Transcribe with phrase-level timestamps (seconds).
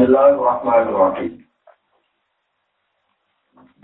[0.00, 1.44] Bismillahirrahmanirrahim.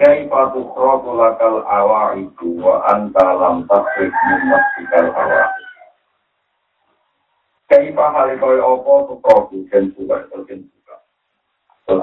[0.01, 5.45] Kaifa tukhrabu lakal awa'idu wa anta lam tasrif min awa'idu.
[7.69, 10.97] Kaifa hali kaya apa tukhrabu jen atau jen buka.
[11.85, 12.01] Atau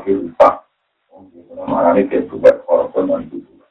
[1.98, 2.30] ini jen
[2.70, 3.66] korban dan buka.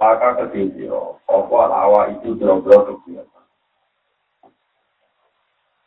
[0.00, 3.43] Laka ketinggian, apa awa itu bro-bro kebiasa.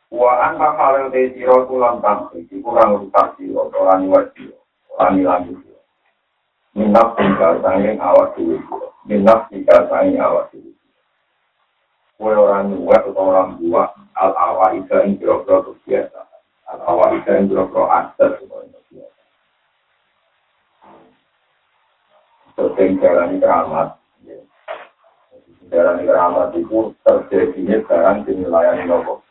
[0.07, 4.59] Wa anta hali kaya siro tulang tampil, kurang rusak siro, orang iwat siro,
[4.95, 5.67] orang ilang siro.
[6.77, 8.61] minaf tinggal sanging awak dulu
[9.09, 10.53] minaf tinggal sanging awak
[12.21, 16.21] kue orang tua atau orang tua al awal itu yang kira-kira biasa
[16.69, 16.81] al
[17.17, 17.49] itu yang
[18.37, 19.21] semuanya biasa
[22.53, 23.89] sering jalani keramat
[26.05, 28.77] keramat itu terjadinya sekarang di wilayah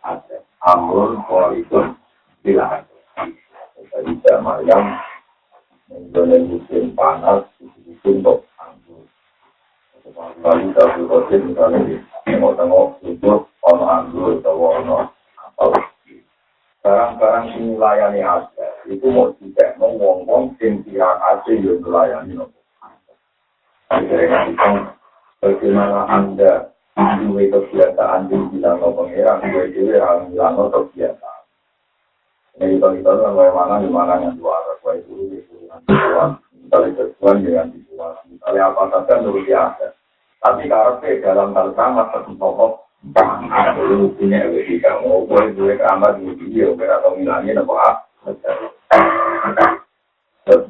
[0.02, 1.94] ada amrul kualitas
[2.42, 2.82] bilang
[3.76, 4.84] jadi zaman yang
[5.86, 9.06] Mengenai musim panas, musim untuk anggur.
[10.42, 11.94] Lalu kita berkata misalnya di
[12.26, 15.06] tengok-tengok untuk ono anggur atau ono
[15.54, 15.78] apa
[16.82, 18.66] Barang-barang ini layani aja.
[18.90, 22.58] Itu mau tidak mau ngomong sing kira aja yang melayani nopo.
[23.86, 24.50] Akhirnya
[25.38, 31.42] bagaimana anda anu we kebiasaan di bilang no pengeran gue dewe anu bilang no kebiasaan.
[32.56, 35.80] Ini kita kita kan gue mana di mana yang dua arah gue dulu di kurungan
[35.84, 36.30] tuan
[36.72, 39.92] dari tuan dengan di tuan dari apa saja dulu di aset
[40.40, 42.86] tapi karpe dalam hal sama satu tokoh
[43.52, 47.60] aku lu punya gue oh, di kamu gue dewe kamar di video gue atau bilangnya
[47.60, 47.94] nopo a ah,
[50.48, 50.64] terus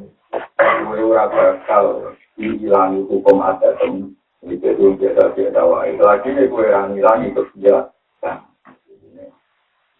[0.58, 3.78] gue urat berkal hilang hukum adat
[4.44, 7.88] Itu itu kita kita wahai lagi nih kue rangi rangi terus dia.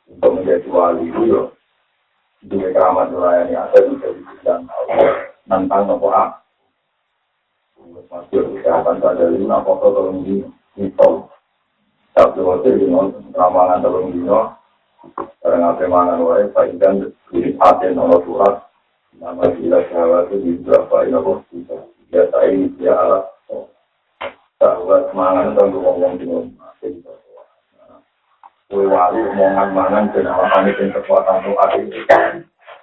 [0.07, 1.43] Untuk menjadi wali itu yo.
[2.47, 4.61] Di keramat yang ada di dalam dan
[5.49, 6.37] nantang nopo a.
[8.07, 10.45] Masih kesehatan saja lima nopo tolong di
[10.79, 11.11] itu.
[12.15, 14.21] Tapi waktu di non ramalan tolong di.
[15.43, 18.69] Karena apa mana wahai pahitan di hati nopo surat.
[19.17, 21.79] Nama tidak sahabat itu di berapa ini nopo kita.
[22.15, 23.25] Ya tadi ya Allah.
[24.57, 26.73] Sahabat mangan tentang ngomong di rumah.
[28.67, 32.03] Kue wali omongan mangan dan alasan itu kekuatan ada itu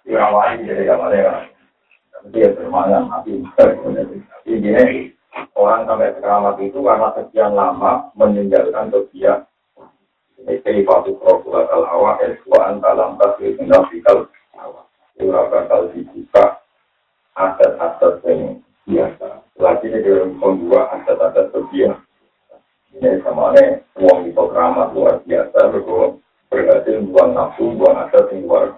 [0.08, 1.22] ya wali jadi gak boleh
[2.32, 3.44] dia bermangan tapi
[4.48, 5.12] ini
[5.60, 9.44] orang sampai keramat itu karena sekian lama meninggalkan dia
[10.48, 14.88] ini patu prokula kal hawa eswaan dalam tasir mendafikal hawa
[15.20, 16.64] ura bakal dibuka
[17.36, 22.02] aset-aset yang biasa lagi ini dalam dua aset-aset terbiasa
[22.98, 28.46] ini sama nih uang itu keramat luar biasa berkurang berhasil buang nafsu buang aset yang
[28.50, 28.74] luar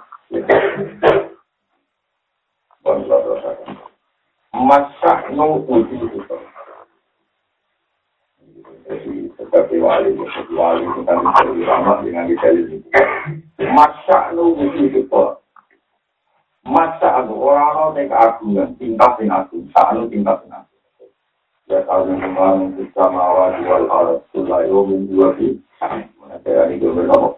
[2.83, 3.51] buang dosa
[4.55, 6.35] masa nu uji itu.
[8.85, 12.79] Jadi seperti wali seperti wali kita bisa ramah dengan detail ini
[13.75, 15.23] masa nu uji itu
[16.65, 21.11] masa aku orang orang yang keagungan tingkat yang agung saat tingkat yang agung.
[21.65, 25.61] Ya kalau memang kita mau jual alat sulai umum dua di
[26.17, 27.37] mana saya ini belum tahu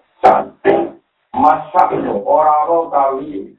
[1.36, 3.56] masa itu orang orang kali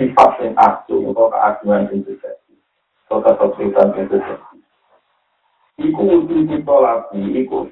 [0.00, 2.54] tingkat yang agung atau keagungan itu jadi
[3.12, 4.52] atau kesulitan itu jadi
[5.80, 7.64] Iku uji ditolaki, iku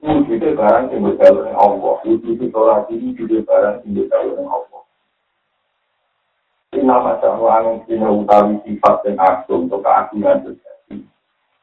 [0.00, 1.98] uji barang yang berjalan dengan Allah.
[2.06, 4.69] Uji ditolaki, uji barang yang berjalan Allah.
[6.70, 11.02] Inna pacamu angin kina utawi sifat dan aksu untuk keagungan terjadi.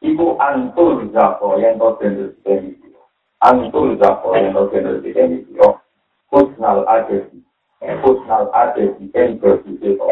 [0.04, 2.92] Iku antur zako yang kau jenis demikian.
[3.40, 5.80] Antur zako yang kau jenis demikian.
[6.28, 7.40] Kusnal oh, adesi.
[8.04, 10.12] Kusnal eh, adesi yang berbisa kau.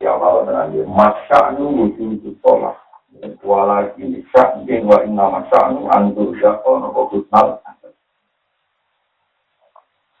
[0.00, 0.88] Ya Allah menanggir.
[0.88, 2.80] Masya'nu wujud jutolah.
[3.44, 7.75] Walaki syakin wa inna masya'nu antur zako nopo kusnal adesi.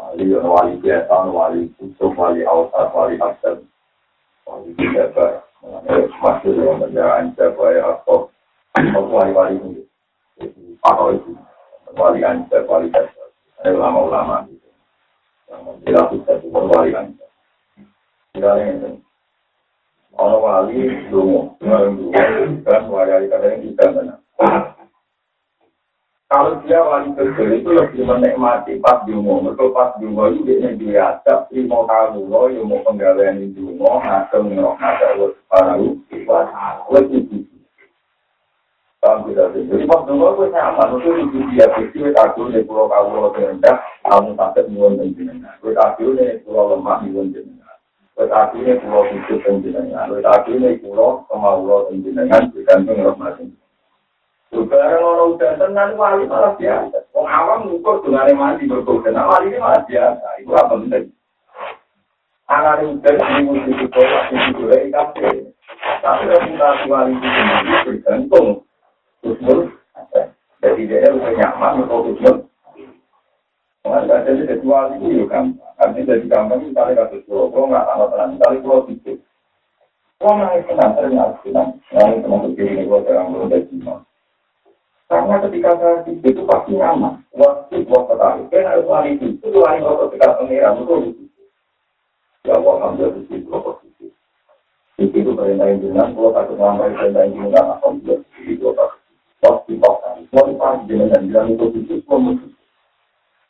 [0.00, 3.60] Wali ya wali biasa Wali kutub Wali awsat Wali asal
[4.48, 5.44] Wali biasa
[6.24, 8.32] masuk dalam kendaraan supaya apa?
[8.96, 9.84] Wali-wali ini
[10.80, 11.36] atau itu?
[11.92, 13.24] Wali anja wali anja
[13.60, 14.68] ada ulama-ulama gitu.
[15.52, 17.26] Yang menjelaskan satu wali anja
[18.32, 18.96] Misalnya
[20.16, 20.80] Ono wali
[21.12, 22.08] dungo, dungo,
[22.64, 24.18] kan wali kadang kita benar.
[26.30, 31.02] Kalau dia wali kecil itu lebih menikmati pas dungo, mereka pas dungo itu dia dia
[31.18, 35.90] adab, lima kamu lo, yang mau penggalian di dungo, ngasem ngerok ngasem lo sekarang
[36.94, 37.58] lebih tinggi.
[39.02, 39.66] Paham tidak sih?
[39.74, 43.76] Jadi pas dungo itu nyaman, itu itu dia kecil, aku nih pulau kamu lo terendah,
[44.06, 45.58] kamu sakit nyuwun dan jenengan.
[45.58, 47.74] Aku nih pulau lemah nyuwun jenengan.
[48.14, 50.06] Aku nih pulau hidup dan jenengan.
[50.14, 53.50] Aku nih pulau kemauan dan jenengan, digantung rahmatin.
[54.50, 56.98] Barang orang udah tenang wali malah biasa.
[57.14, 59.14] Wong awam ngukur dengan mandi berkoden.
[59.14, 60.26] Nah, wali ini malah biasa.
[60.42, 61.14] Itu apa penting?
[62.50, 65.06] Anak udah di musim itu masih juga ikan
[66.02, 68.46] Tapi reputasi wali itu sendiri bergantung.
[69.22, 69.58] Kusmul.
[70.60, 72.36] Jadi dia udah nyaman untuk kusmul.
[73.86, 75.72] Mengenai jadi ketua itu ya gampang.
[75.80, 79.12] Artinya jadi gampang misalnya kasus pulau, kalau nggak sama tenang, misalnya pulau itu.
[80.20, 81.68] Kalau nggak tenang, ternyata tenang.
[81.88, 84.09] Yang teman-teman ini gue terang belum dari
[85.10, 87.18] Karena ketika saya di situ pasti nyaman.
[87.34, 89.42] Waktu waktu tadi, kan harus lari itu.
[89.42, 91.26] Itu lari waktu kita pengiran itu.
[92.46, 95.34] Ya Allah, ambil di situ, waktu di situ.
[95.34, 98.98] Perintahin jenang, kalau takut ngambil perintahin jenang, alhamdulillah, di situ waktu
[99.42, 100.08] pasti paksa.
[100.30, 102.14] Mau dipahami jenang, bilang itu di situ,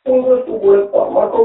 [0.01, 1.39] Tunggu itu boleh kok, maka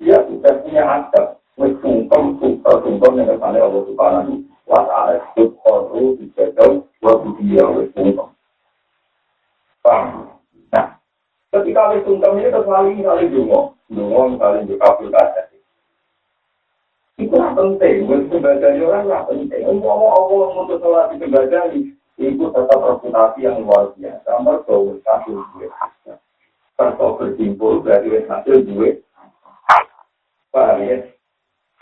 [0.00, 1.36] dia sudah punya adab.
[1.60, 4.32] Wes sungkem, yang kesannya Allah Subhanahu
[4.64, 5.20] wa ta'ala.
[5.36, 7.68] Subhanahu, dijajal, wa budiya,
[9.82, 10.30] sungkem.
[10.70, 10.86] Nah,
[11.50, 15.42] ketika wis sungkem ini lali kali dungo, dungo kali juga kabul kaca.
[17.18, 19.62] Itu lah penting, wis sebagai orang lah penting.
[19.66, 21.74] Ngomong Allah untuk sholat itu sebagai
[22.22, 24.30] itu tetap reputasi yang luar biasa.
[24.40, 25.70] Mereka wis hasil duit.
[26.78, 29.02] Kalau berjimpul berarti hasil duit.
[30.52, 31.00] Paham ya?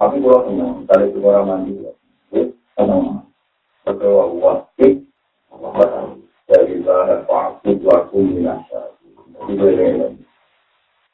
[0.00, 1.72] Tapi kalau senang, tadi itu orang mandi,
[2.72, 3.28] senang.
[3.84, 4.64] Betul, Allah,
[6.48, 8.96] dari bahan waktu waktu minasa.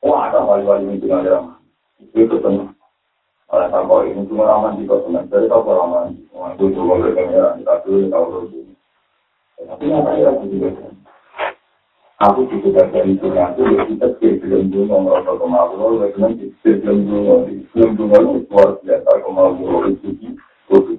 [0.06, 1.58] Wah, ada wali-wali itu nggak ada.
[2.14, 2.78] Itu tenang.
[3.50, 5.26] Oleh sampai ini cuma raman di kota tenang.
[5.34, 6.14] Jadi tahu raman.
[6.30, 7.66] Wah, itu cuma berkenaan.
[7.66, 8.70] Dulu tahu dulu.
[9.66, 10.94] Tapi apa ya aku juga
[12.16, 16.32] Aku juga dari dunia aku ya kita film dulu merasa kemauan, oleh karena
[16.64, 17.44] film dulu
[17.76, 20.96] film dulu luar biasa kemauan itu itu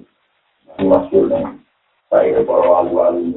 [0.78, 1.26] masih
[2.06, 3.34] saya para wali-wali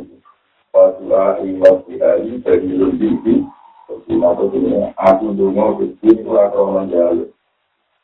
[0.71, 3.49] Fatwa iwas dihari dari lebih
[4.07, 7.27] Cuma begini, aku dulu kecil kurang krono jalur.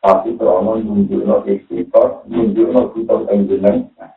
[0.03, 3.13] Tapi krono nunjukno istiqor, nunjukno kita.
[3.23, 4.16] Kalau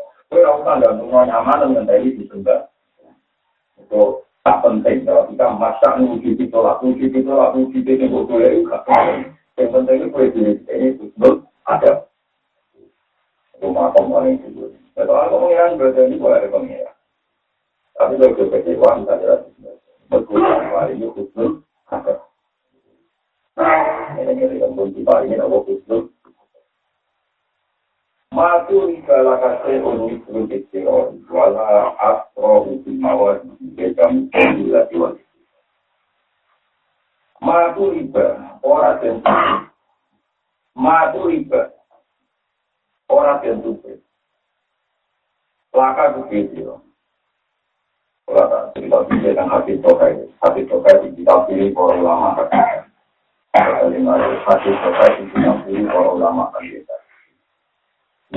[0.31, 4.03] gue rasa dan semua nyaman dengan tadi di itu
[4.47, 5.91] tak penting kalau kita masak
[6.23, 8.79] itu lah nuruti itu lah nuruti itu yang gue boleh juga
[9.59, 11.29] yang penting itu gue jadi ini itu
[11.67, 12.07] ada
[13.59, 16.95] rumah paling itu Kalau aku berada di bawah pengiran.
[17.95, 19.41] Tapi kalau ke kecewa, kita jelas.
[20.11, 21.63] Berkurang hari ini khusus.
[24.19, 26.10] Ini yang pun tiba ini aku khusus.
[28.31, 31.19] Matu ikala kasih unik unik kecil.
[31.27, 33.43] Wala astro unik mawar.
[33.75, 35.11] Bekam kondila tiwa.
[37.43, 38.55] Matu riba.
[38.63, 39.35] Orang tentu.
[40.79, 41.75] Matu riba.
[43.11, 43.75] Orang tentu.
[45.71, 46.79] laka begitu.
[48.27, 52.31] Kalau tak cerita bisa dengan hati tokai, hati tokai di kita pilih para ulama.
[54.47, 56.47] Hati tokai di kita pilih para ulama.
[56.63, 56.95] Itu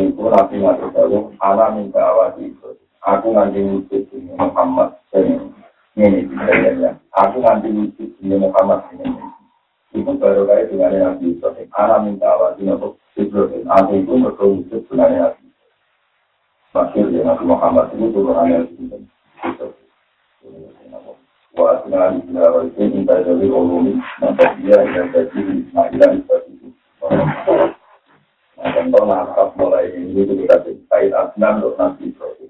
[0.03, 2.71] იყო რაკიმატიკა რომ არამედ ავადიცო
[3.13, 3.99] აკუნაგენიცი
[4.39, 5.49] მუჰამმად სერიმი
[6.01, 6.91] ნენე
[7.23, 8.07] აკუნაგენიცი
[8.43, 9.29] მუჰამმად სერიმი
[10.01, 15.67] იყო პეროგაი დინარე აკინიცო არამედ ავადინო სიძროდენ აგენტო პროდუქტი დინარე აკინიცო
[16.75, 19.73] ბაქერია ნაკ მუჰამმად სერიმი დურანე აკინიცო
[21.59, 27.74] وأثناء الدراسة في بلد العلوم نتيجة إلى تدريب إسماعيل الفتيح
[28.73, 32.49] contoh nakab mulai ini itu dikasih kait asnan untuk Nabi Yusuf.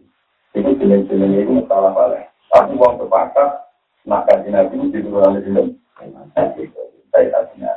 [0.54, 2.30] Itu jenis-jenis itu salah paling.
[2.54, 3.50] Tapi uang sepakat,
[4.06, 5.50] nak kaji Nabi itu turunan Nabi
[6.70, 6.86] Yusuf.
[7.10, 7.70] saya tadinya.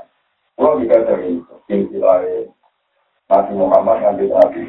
[0.58, 1.38] Kalau jika dari
[1.70, 2.26] silsilah
[3.30, 4.62] Nabi Muhammad nanti Nabi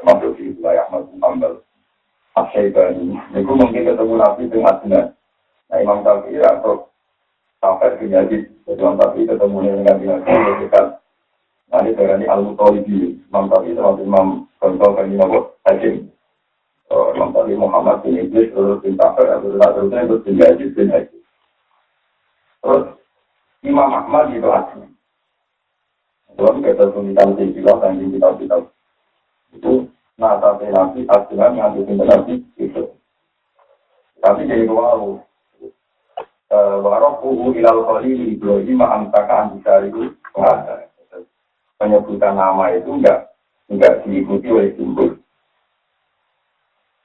[0.00, 1.54] masuk di wilayah Ahmad Muhammad
[2.34, 5.04] Asyaibani, itu mungkin ketemu Nabi dengan benar.
[5.68, 6.88] Nah Imam Syafi'i atau
[7.60, 11.03] sampai ke Yazid, jadi Imam Syafi'i ketemu dengan Nabi dekat.
[11.72, 15.30] Nanti dari Al-Mutalibi, Imam termasuk Imam Gontor dan Imam
[15.64, 16.08] Hakim.
[16.94, 21.20] Imam Syafi'i Muhammad bin Idris, terus bin Safir, terus terusnya terus bin Yazid bin Hakim.
[22.62, 22.84] Terus
[23.64, 24.86] Imam Ahmad itu asli.
[26.34, 28.56] Dalam kita tulisan sejila dan kita kita
[29.54, 29.72] itu
[30.18, 32.90] nata nabi aslinya yang pintar nabi itu.
[34.18, 35.22] Tapi jadi waru.
[36.54, 40.14] Warokuhu ilal khalil Ibrahim ma'amtakaan bisa itu
[41.84, 43.36] penyebutan nama itu enggak
[43.68, 45.20] enggak diikuti oleh simbol.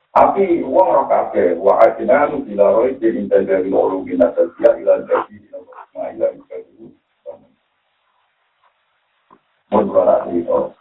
[0.09, 5.37] Tapi uang roh kafe, wa ajnanu bila roh jadi dari orang bina setia ila jadi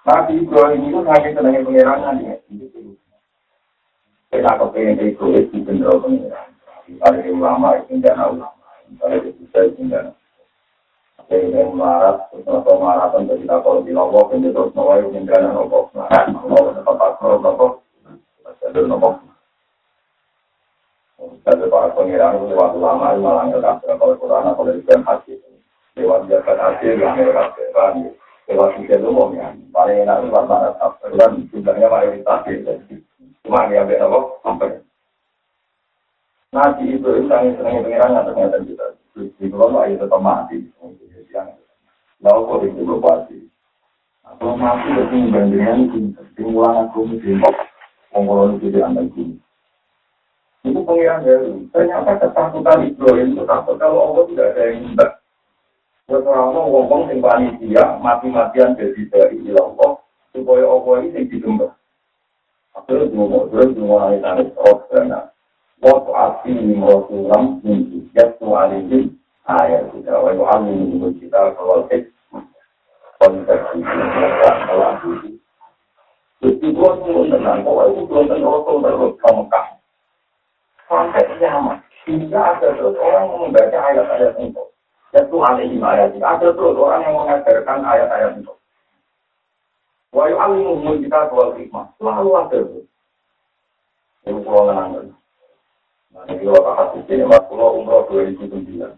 [0.08, 2.34] Nabi Ibrahim itu hanya senangnya pengerangan ya.
[4.32, 6.56] Kita kepengen itu itu benar pengerangan.
[7.04, 8.64] Ada yang ulama itu jangan ulama.
[9.04, 10.16] Ada yang jangan.
[10.16, 10.17] Ada
[11.28, 15.92] yang melarat, atau maratan dari takol di lombok, yang terus nawai yang jangan lombok.
[15.92, 17.72] Nah, kalau tempat lombok,
[18.64, 19.14] ada lombok.
[21.18, 25.40] Dari para pengiran itu lewat ulama, malah nggak kalau Quran, kalau Quran hati.
[25.96, 28.12] Lewat jalan hati, yang lewat jalan
[28.48, 29.52] lewat itu mau ya.
[29.72, 32.48] Paling enak itu mana kan jumlahnya mayoritas
[33.44, 34.70] cuma dia ambil apa sampai.
[36.48, 40.66] Nabi itu sangat senang pengirangan ternyata kita di kalau ayo tetap mati
[42.18, 43.38] lalu kok itu berpati
[44.38, 45.78] kalau mati itu bandingan
[46.34, 47.38] timulan aku mesti
[48.12, 49.36] mengolong itu di anda itu
[50.66, 51.24] itu pengiran
[51.70, 55.06] ternyata ketakutan Ibrahim itu takut kalau Allah tidak ada yang minta
[56.08, 60.00] Orang ngomong sing panitia mati-matian jadi dari Allah
[60.32, 61.68] supaya Allah ini sing digembah.
[62.72, 65.28] Akhirnya ngomong terus mulai tangis terus karena
[65.82, 66.74] waktu asli
[68.14, 69.14] jatuh alihim
[69.46, 71.86] ayat kita wa yu'allimu kita kalau
[73.18, 73.62] konteks
[74.66, 74.92] kalau
[76.38, 79.12] itu tentang bahwa itu belum
[80.88, 81.78] sampai kiamat
[82.32, 84.62] ada terus orang membaca ayat-ayat itu
[85.16, 86.12] itu alaihi ayat.
[86.20, 88.52] Ada terus orang yang mengajarkan ayat-ayat itu.
[90.12, 91.88] Wa yu'allimuhum kita wal hikmah.
[91.96, 92.80] Selalu ada itu.
[94.28, 95.07] Pulau.
[96.14, 98.96] Nah, ini kalau hadis ini, mas pulau umroh 2009.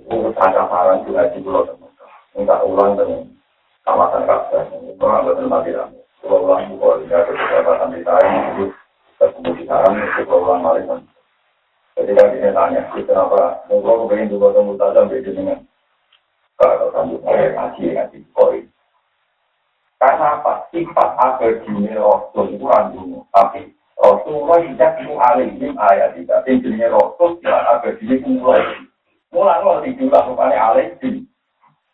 [0.00, 1.90] Ini ada saran juga di pulau teman.
[2.38, 3.26] Enggak ulang dengan
[3.82, 4.64] kawasan kawasan.
[4.70, 5.70] Ini orang betul mati
[6.20, 8.30] Pulau ulang pulau ini ada beberapa di saya.
[8.54, 8.64] Itu
[9.18, 10.60] ketemu di saran, itu pulau ulang
[12.60, 15.58] tanya, kenapa engkau kepengen juga temu tajam beda dengan
[16.60, 18.60] kalau kamu saya ngaji ngaji koi.
[19.96, 20.68] Karena apa?
[20.68, 26.48] Sifat abadi Rasul itu randung, tapi Rasulullah itu alim ayat tidak.
[26.48, 28.64] Intinya Rasul tidak abadi ini mulai.
[29.28, 31.28] Mulai kalau dijual rupanya alim.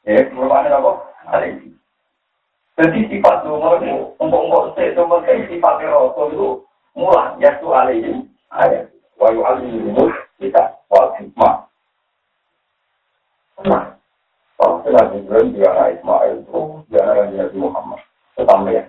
[0.07, 0.93] Ya, rupanya apa?
[1.35, 1.75] Alim.
[2.79, 6.49] Jadi sifat nomor itu, untuk-untuk sifat Rasul itu
[6.95, 8.87] mulai, ya itu alim ayat.
[9.17, 11.65] wa yu'allimuhum kita wal hikmah.
[13.65, 13.97] Nah,
[14.61, 15.73] kalau kita Ibrahim dia
[16.37, 16.61] itu
[16.93, 18.01] dia Nabi Muhammad.
[18.37, 18.85] Tetap ya.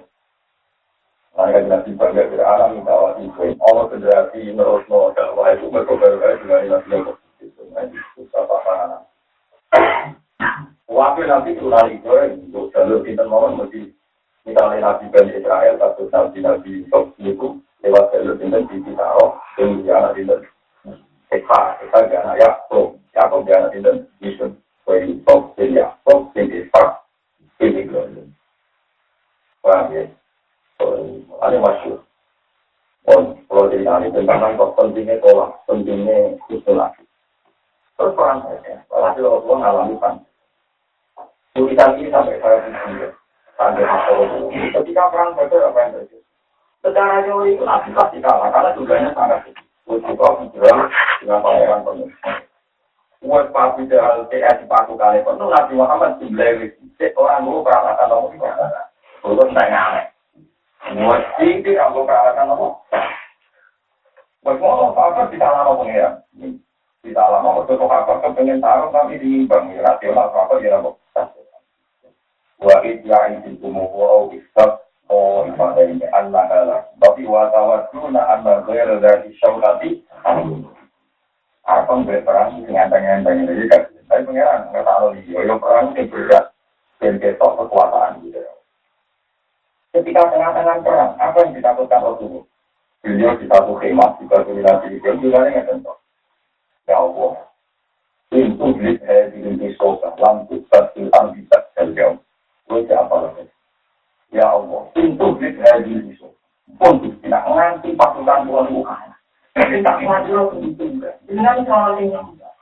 [1.38, 3.62] Mereka Nabi bangga alam minta awal Ibrahim.
[3.62, 7.18] Allah federasi menurut Noah dakwah itu berkobar-kobar dengan Nabi Muhammad.
[7.38, 7.62] Itu
[8.18, 9.06] susah pahaman.
[10.90, 13.94] Waktu nanti turun Ibrahim untuk jalur kita mau mesti
[14.50, 19.86] misalnya Nabi Bani Israel atau Nabi Nabi Yusuf itu lewat jalur dinten di Taro, yang
[19.86, 20.42] di anak dinten
[21.30, 24.58] Eka, Eka di anak Yakob, Yakob di anak dinten Yusuf,
[24.90, 27.06] Kue Yusuf, Kue Yakob, Kue Eka,
[27.62, 28.34] Kue Ibrahim.
[29.62, 30.08] Paham ya?
[31.38, 32.00] Ini masyur.
[33.48, 37.02] Kalau jadi ahli tentang kok pentingnya tolak, pentingnya isolasi.
[37.96, 40.16] Terus perang saja, walhasil Allah ngalami pan.
[41.56, 43.10] Tulisan ini sampai saya pikir,
[43.58, 43.88] sampai
[44.76, 46.18] Ketika perang saja apa yang terjadi?
[46.86, 49.66] Secara teori itu nabi pasti kalah karena tugasnya sangat kecil.
[49.88, 50.92] Ujiba hijrah
[51.24, 52.10] dengan pangeran penuh.
[53.24, 56.70] Buat papi jalan TS paku kali pun Nabi Muhammad jumlah
[57.18, 58.52] orang dulu nomor lima.
[59.26, 60.12] Belum saya
[60.88, 62.80] Buat tinggi aku peralatan nomor.
[64.40, 66.24] Buat mau apa kita lama pengiran.
[67.04, 70.96] Kita lama waktu kok apa kepengen taruh kami di bang rasional apa dia nomor.
[72.58, 76.82] Wa idya itu kumuhu istat oh ibadah ini anak adalah.
[77.04, 80.02] Tapi wa tawaduna anna ghaira dari syaukati.
[81.68, 83.68] Apa berperang dengan enteng-enteng ini?
[84.08, 86.56] Tapi pengiran nggak tahu nih, yo perang ini berat,
[87.04, 88.37] dan ketok kekuasaan gitu.
[89.98, 92.46] Ketika tengah-tengah perang, apa yang ditakutkan Rasulullah?
[93.02, 95.94] Beliau di satu khemah, di satu wilayah di juga nggak tentu.
[96.86, 97.50] Ya Allah,
[98.30, 102.22] pintu blit eh di pintu sosa, lampu tersilang bisa terjauh.
[102.70, 103.50] Gue siapa lagi?
[104.30, 106.38] Ya Allah, pintu blit eh di pintu sosa.
[106.78, 109.10] Pun tidak nganti pasukan Tuhan bukan.
[109.58, 111.18] Jadi tak maju lo begitu enggak.
[111.26, 112.54] Dengan soal ini enggak.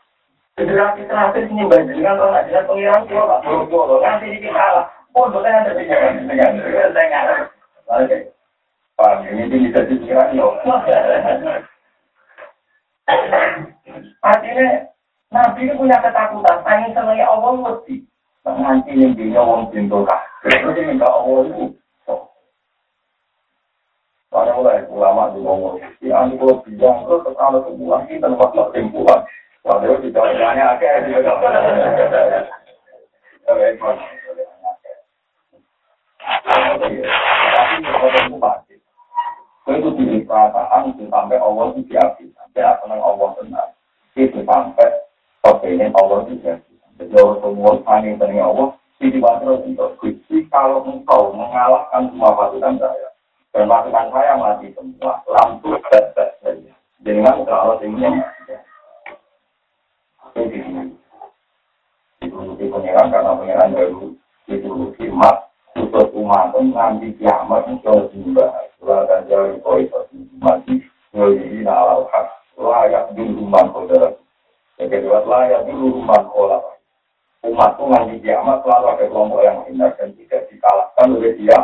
[0.55, 4.87] Federasi terakhir ini dengan orang dengan pengiran tua pak boro-boro nanti di kalah.
[5.15, 5.71] Oh, ada
[7.87, 8.17] Oke.
[8.99, 10.59] Pak, ini bisa dipikiran yo.
[14.19, 14.67] Artinya
[15.31, 18.03] Nabi ini punya ketakutan, pengen selai Allah mesti.
[18.43, 20.19] Nanti yang dia wong pintu kah.
[20.43, 21.75] Dia minta Allah itu
[24.35, 29.23] Karena mulai ulama di ngomong, ya ini kalau bilang terus kalau kebulan kita tempat kesimpulan.
[29.63, 31.23] Lalu di dalamnya akhirnya
[36.45, 38.75] Tapi itu pasti.
[39.65, 42.29] Itu di perasaan itu sampai Allah itu diakui.
[42.37, 43.67] Sampai apa yang Allah benar.
[44.13, 44.89] Itu sampai
[45.41, 46.53] kepengen Allah itu.
[46.95, 48.69] Jadi orang semua saling tenang Allah.
[49.01, 49.91] Jadi terus untuk
[50.53, 53.09] kalau engkau mengalahkan semua pasukan saya.
[53.51, 55.19] Dan pasukan saya mati semua.
[55.25, 56.73] Lampu dan saja.
[57.01, 58.21] Dengan kalau ini
[62.25, 64.05] Itu pengiran karena pengiran baru
[64.45, 69.83] itu khidmat untuk umat nanti kiamat itu juga lakan jari koi
[70.39, 70.79] mati
[71.11, 74.15] ngeli nalal hak layak dulu man kodara
[74.79, 76.59] yang kedua layak dulu man kola
[77.43, 81.59] umat itu nanti kiamat selalu ada kelompok yang hina dan tidak dikalahkan oleh dia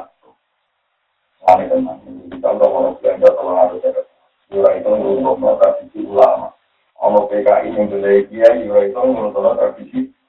[1.42, 1.98] Kami tenang,
[2.30, 4.06] kita udah mau belanja kalau harus ada.
[4.54, 6.54] Yura itu ngurung tradisi ulama.
[6.94, 10.06] Kalau PKI yang beli dia, Yura itu ngurung tradisi.
[10.06, 10.21] Kita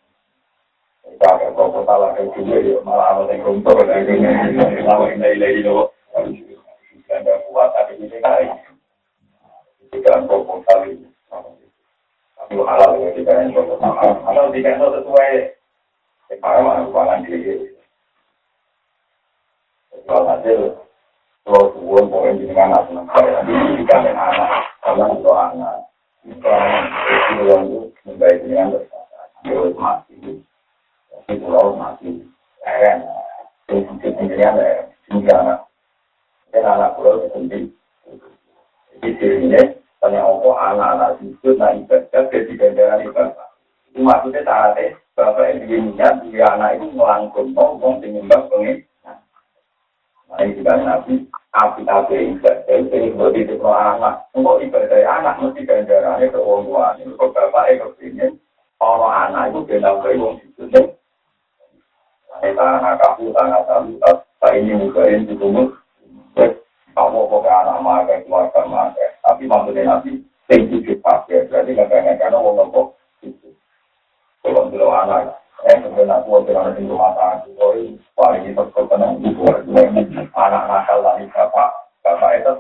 [1.21, 3.77] agak kok salah kayak juga ya, malah ada yang runtuh.
[3.77, 5.93] Lama ini lagi loh.
[6.13, 8.47] Belanja kuat, tapi ini kali.
[9.93, 10.97] Pikiran kok kali.
[12.39, 14.17] Tapi halal ya, pikiran kok sama.
[14.25, 15.33] Halal pikiran sesuai.
[16.33, 17.77] Sekarang mana diri.
[20.09, 20.81] Kalau hasil
[21.43, 23.45] kalau suwon pokoknya jadi anak senang saya.
[23.77, 25.77] Jika anak, karena itu anak.
[26.23, 26.85] Itu anak
[27.33, 29.21] itu yang itu membaik dengan bersama.
[29.43, 30.15] Dia mati.
[31.23, 32.19] Tapi pulau mati.
[32.67, 32.99] Keren.
[33.71, 34.91] Itu sendirian ya.
[35.07, 35.61] Sehingga anak.
[36.51, 37.71] Dan anak pulau sendiri.
[39.03, 39.63] Jadi dirinya
[40.03, 43.49] tanya apa anak-anak itu nah ibadah jadi ganjaran ibadah.
[43.91, 48.83] Itu maksudnya saatnya bapak yang niat dia anak itu melangkung ngomong penyembah pengen.
[49.03, 51.15] Nah, ini juga nabi
[51.55, 54.27] api-api ibadah itu itu anak.
[54.35, 56.87] Untuk ibadah anak mesti ganjarannya ke orang tua.
[56.99, 58.31] Ini bapak itu kepingin
[58.83, 60.95] orang anak itu benar ke orang.
[62.43, 65.71] Ini tanah kaku, tanah tamu, tak ini mukain di rumah.
[66.91, 69.11] Kamu kok anak makan, keluarga makan.
[69.23, 70.19] Tapi maksudnya nanti
[70.51, 71.47] tinggi dipakai.
[71.47, 73.55] Berarti kadang-kadang orang nopo itu.
[74.43, 75.39] Kalau dulu anak,
[75.71, 77.15] eh sebenarnya aku ada di rumah.
[78.19, 79.43] Paling itu ketenang itu
[80.35, 81.71] anak nakal lagi bapak
[82.03, 82.53] bapak itu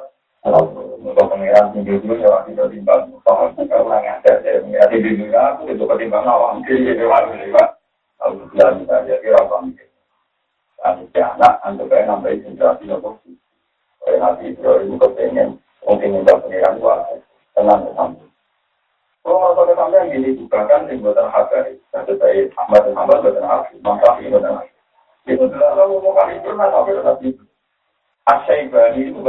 [1.02, 2.82] untuk pengiran tinggi dulu ya waktu itu
[3.22, 7.71] kalau orang ada ya pengiran tinggi dulu aku itu ketimbang awam waktu
[8.22, 9.90] kalau bilang bisa jadi awam kiri
[11.10, 13.18] si anak untuk kayak nambah generasi nopo
[14.06, 17.02] kayak nanti itu itu kepengen mungkin minta pengiran gua
[17.58, 18.22] tenang bersama
[19.22, 23.22] kalau masalah sampai yang gini juga kan yang buatan hakari, nah saya Ahmad dan Ahmad
[23.22, 24.66] buatan hakari, maka buatan
[25.22, 27.44] Itu adalah kalau mau kali pernah tapi tetap itu.
[28.26, 29.22] Asyaibani itu.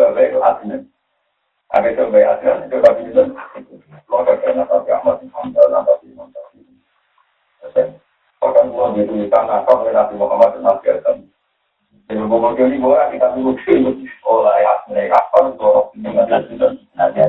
[1.74, 3.22] Ada sebagai adnan itu tapi itu.
[4.10, 6.74] Kalau karena tapi Ahmad bin Hamzah tapi Imam Syafi'i.
[8.44, 11.18] Bahkan itu di tanah kau Nabi Muhammad dan Nabi Adam.
[12.12, 13.56] Jadi ngomong ini kita dulu
[14.28, 17.24] oleh ayat mereka apa dorong ini ada sudah ada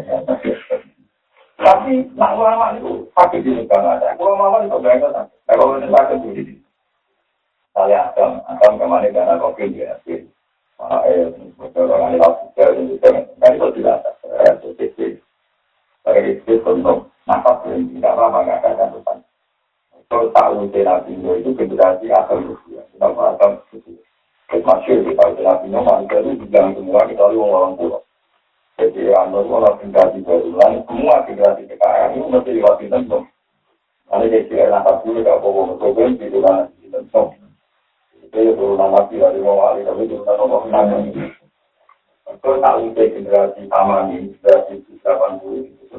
[1.54, 4.18] Tapi nak ulama itu pakai di negara ada.
[4.18, 5.30] Ulama itu beragam.
[5.46, 6.58] Kalau ini pakai di
[7.70, 9.94] saya akan akan ke mana karena kopi dia.
[10.06, 11.30] Eh,
[11.78, 12.18] orang
[12.58, 12.94] ke itu
[13.38, 14.50] kan itu tidak ada.
[14.58, 15.14] Itu sih.
[16.02, 19.16] Bagi itu untuk nafas yang tidak lama nggak akan depan.
[20.08, 20.54] kalau tak
[21.40, 23.52] itu generasi akan rusia kenapa akan
[24.64, 28.00] masih di partai nabi nur mantan itu di dalam semua kita lu orang pulau
[28.78, 33.18] jadi anda semua nanti dari barulan semua generasi kekayaan itu nanti diwakili tentu
[34.12, 37.28] ada di sini anak aku juga bobo betul di dalam di dalam
[38.34, 41.24] itu baru nama tiga lima kali tapi itu kan nomor enam ini
[42.42, 45.98] kalau tak generasi taman ini generasi delapan puluh itu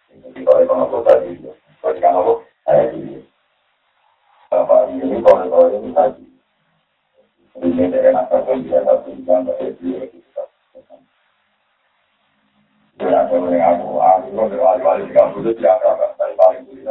[0.31, 0.71] jadi di
[5.01, 5.19] ini
[5.81, 5.91] ini
[7.61, 8.09] ini dari
[13.59, 14.27] aku, aku
[15.03, 16.83] tiga puluh itu dari paling di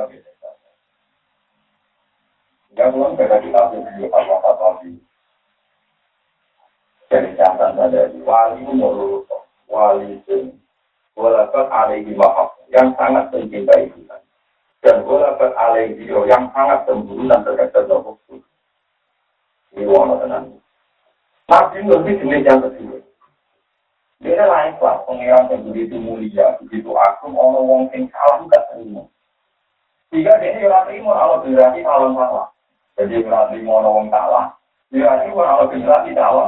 [7.90, 9.26] dari wali menurut
[9.66, 10.22] wali
[11.16, 14.16] walaupun ada di mahal yang sangat mencintai kita.
[14.80, 18.16] Dan walaupun alaihi yang sangat sembunyi dan terkait dengan
[19.70, 20.56] Ini wana tenang.
[21.50, 22.98] Nabi lebih jenis yang kedua.
[24.20, 29.08] Dia lain kelas pengiran yang begitu mulia, begitu agung, orang wong sing salah gak terima.
[30.12, 32.46] Jika dia orang terima, kalau berarti salah salah.
[33.00, 34.44] Jadi berarti mau orang salah.
[34.92, 36.46] Berarti kalau berarti salah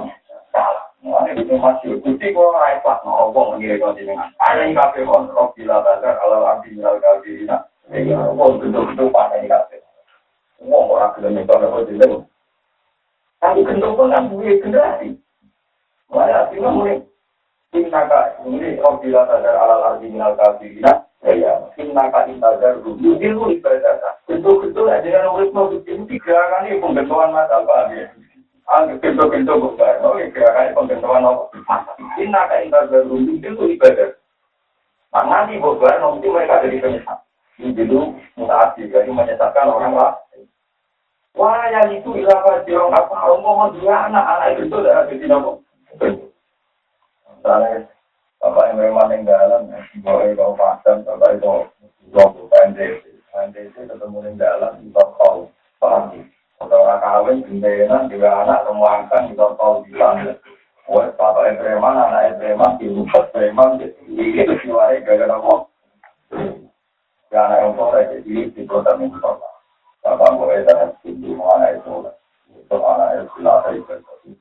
[0.53, 0.85] salah.
[1.03, 4.31] Mulane itu masih kuti kok ora ikhlas no wong ngene kok jenengan.
[4.38, 7.67] Ana ing kabeh kon bila badar ala abdi minal kafirina.
[7.91, 9.83] Iki wong bentuk-bentuk pane kabeh.
[10.62, 12.23] Wong ora gelem kok ora jeneng.
[13.43, 15.19] Tapi bentuk pun kan duwe generasi.
[16.07, 17.03] Mulane artinya mulai
[17.73, 21.03] Innaka ini roh bila badar ala abdi minal kafirina.
[21.23, 24.19] Ya, innaka intazar rubu itu ibadah.
[24.27, 27.62] Bentuk-bentuk aja kan urip mau itu gerakan ini pembentukan mata.
[28.70, 31.44] Anggap pintu-pintu oh ya gerakan pembentukan apa?
[31.98, 34.14] Ini naga intar baru itu ibadah.
[35.12, 37.18] Nah nanti bukan, nanti mereka jadi penyesat.
[37.61, 40.48] Ini dulu mutaati, jadi menyesatkan orang lain.
[41.37, 43.12] Wah yang itu ilaha jirong apa?
[43.12, 45.61] Ngomong dua anak, anak itu sudah jadi nopo.
[46.01, 47.90] Misalnya,
[48.40, 49.68] bapak yang memang yang dalam,
[50.01, 51.51] bapak itu pasang, bapak itu
[52.14, 55.40] logo pendek, pendek itu ketemu yang dalam, bapak tahu,
[55.77, 56.25] paham
[56.70, 60.37] Orang kawin, gendenan, juga anak, semua angkan, kita tahu bilang.
[60.90, 62.42] Wah, bapak preman, anak
[62.83, 63.79] ibu preman,
[65.07, 65.61] gara-gara kok.
[67.33, 67.72] Ya, anak yang
[68.20, 69.16] jadi di kota minggu
[70.03, 71.92] Bapak anak itu.
[72.61, 73.25] Itu anak.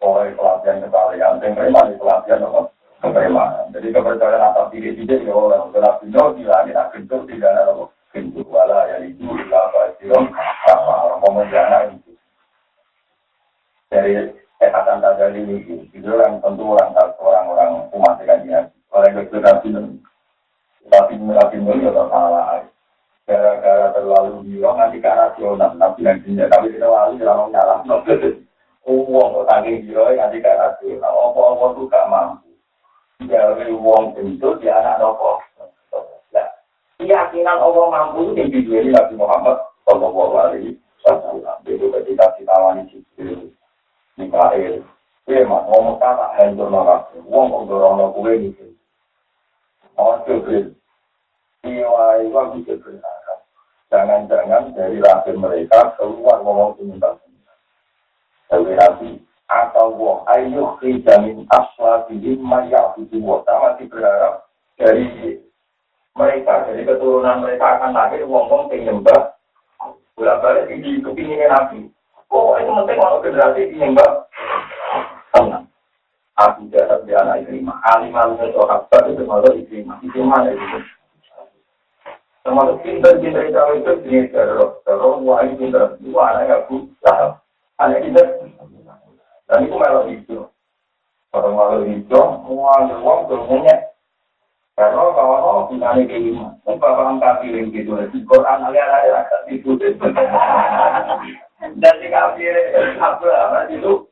[0.02, 2.42] Soleh pelatihan yang preman itu pelatihan.
[3.72, 5.34] Jadi kepercayaan atas diri tidak ya
[6.68, 7.86] tidak tidak ada.
[8.52, 10.12] Wala ya itu, tidak apa itu.
[10.68, 12.11] Apa, pemenjana itu
[13.92, 15.86] dari kesehatan tadi ini.
[15.92, 20.00] Itu yang tentu orang orang-orang umat dengan oleh kesulitan
[20.88, 22.64] tapi tapi mulia atau salah.
[23.28, 27.80] Gara-gara terlalu bilang nanti ke rasional nabi yang tapi kita lalu jangan nyalah
[28.90, 32.50] uang tanggung jiro nanti ke rasional apa-apa tuh gak mampu.
[33.22, 35.38] Dari uang itu di anak nopo
[36.34, 36.48] nah
[36.98, 40.74] keyakinan Allah mampu itu yang dijuali Nabi Muhammad Sallallahu Alaihi
[41.06, 43.54] Wasallam itu ketika ditawani Jibril
[44.42, 44.82] Mikael.
[45.22, 47.14] Kue mah ngomong kata hancur nolak.
[47.30, 48.74] Wong kok dorong kue gitu.
[49.94, 50.74] Ojo bil.
[51.62, 53.40] Iwa iwa bisa berharap.
[53.94, 57.22] Jangan-jangan dari lahir mereka keluar ngomong sebentar.
[58.50, 59.10] Tapi nanti
[59.46, 64.48] atau wong ayo jamin asla bilim maya itu wong sama berharap
[64.80, 65.38] dari
[66.18, 69.36] mereka dari keturunan mereka akan lahir wong penyembah
[70.16, 71.92] bolak balik di kepinginnya nabi
[72.32, 74.21] Oh, itu penting kalau generasi tenang.
[76.42, 77.78] Aku jahat di anak lima.
[77.86, 79.98] Alim alim itu sahabat itu termasuk ikrimah.
[80.02, 80.78] Ikrimah itu.
[82.42, 84.82] Termasuk pinter-pinter cawe itu jenis terus.
[84.82, 86.02] Terus wah ini pinter.
[86.02, 86.90] Dua anak aku.
[87.78, 88.26] Anak pinter.
[89.46, 90.50] Dan itu malah itu.
[91.32, 93.88] Kalau itu, semua uang semuanya.
[94.76, 97.96] Karena kalau kita ini kelima, bapak angkat pilih gitu.
[98.12, 99.78] Di Quran alias-alias agak itu.
[101.62, 102.56] Dan di kafir
[102.98, 104.10] apa itu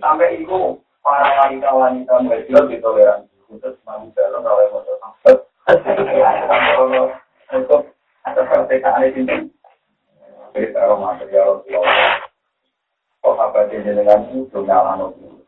[0.00, 4.84] sampai itu para wanita-wanita muda ditoleransi khusus manusia lo kalau mau
[6.36, 7.08] sampai
[7.56, 7.82] untuk
[8.28, 9.48] kemerdekaan ini
[10.52, 11.64] kita material
[13.24, 15.44] sahabat jenengan itu nyala nopo.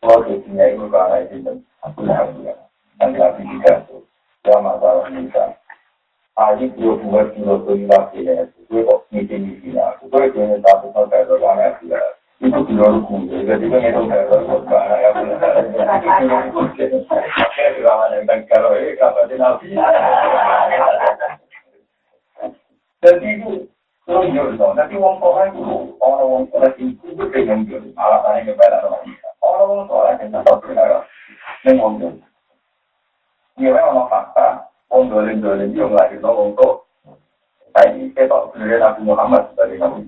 [0.00, 1.52] Kalau jadinya itu karena itu
[1.84, 2.54] aku nggak ya.
[2.96, 4.02] Nanti lagi juga tuh.
[4.48, 5.44] Ya masalah bisa.
[6.40, 8.48] Aji dua dua kilo tuh lagi ya.
[8.72, 10.08] Gue kok misi misi aku.
[10.08, 12.00] Gue jangan takut sama teror yang ada.
[12.40, 12.60] Itu.
[17.60, 19.76] Jadi rawan yang kalau ini kapan nabi.
[23.00, 23.64] Jadi itu
[24.60, 25.60] dong, nanti wong tua itu
[26.00, 29.08] orang wong tua itu itu pengen jual, alasannya kepada orang
[29.40, 31.08] Orang wong tua itu tetap benar,
[31.64, 32.12] ini wong jual.
[33.60, 36.84] Memang fakta, wong dolim dolim yang lagi wong tua.
[37.70, 40.02] Tadi kita beli Nabi Muhammad sebagai nabi.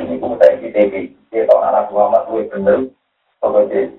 [0.00, 0.80] Ini pun saya kita
[1.32, 2.78] kita anak Muhammad itu benar,
[3.42, 3.92] sebagai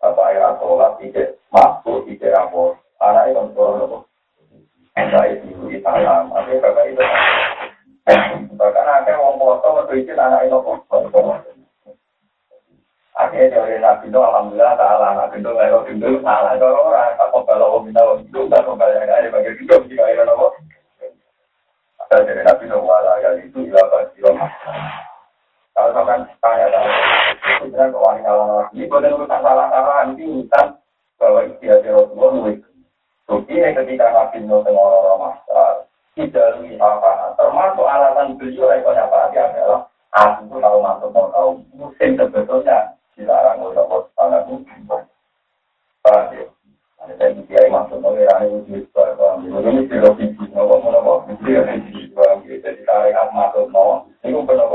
[0.00, 2.80] apa ya sholat tidak masuk tidak rapor.
[3.00, 4.00] Anak itu orang tua,
[5.24, 7.04] itu di salam, tapi bapak itu
[8.60, 11.20] Bahkan akhirnya wong foto waktu itu anak itu foto.
[13.16, 15.28] Akhirnya dari Nabi itu Alhamdulillah salah.
[15.32, 16.52] Itu nggak tahu itu salah.
[16.60, 20.52] Orang tak kembali wong minta wong itu nggak kembali ada bagi itu jika itu nopo.
[22.10, 22.78] Ada dari Nabi itu
[23.22, 24.18] ya itu ilah pasti
[25.70, 26.92] Kalau sampai tanya tanya,
[27.54, 30.66] itu bilang kewangi kalau ini boleh urusan salah salah nanti urusan
[31.22, 32.58] bahwa istiadat Rasulullah nulis.
[33.30, 35.86] Bukti ketika Nabi itu orang-orang masalah
[36.18, 42.18] tidak apa termasuk alasan beliau rekor apa adalah aku tuh tahu masuk mau tahu musim
[42.18, 45.06] sebetulnya dilarang untuk waspada hukum
[46.02, 46.44] paham ya
[47.00, 51.24] ada saya kiai masuk mengira ini wujud ya ini filosofi nopo
[52.50, 54.66] ya jadi tarik masuk mau ini benar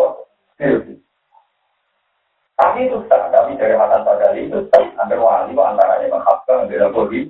[2.56, 7.28] tapi itu tak kami dari mata sadari itu tak wali antaranya menghafal dengan bodi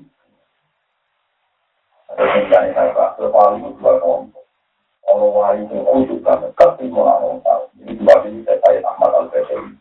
[2.16, 4.46] Terus misalnya saya pak, wali itu dua kelompok.
[5.04, 7.64] Kalau wali itu khusus banget, kasih orang tahu.
[7.84, 8.16] Ini dua
[8.64, 9.76] saya Ahmad al Basri.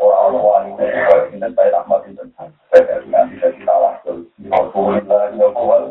[0.00, 2.24] Orang wali itu juga ini saya Ahmad itu.
[2.74, 4.26] Saya nanti saya kita langsung.
[4.48, 5.82] Alhamdulillah, ya kuat.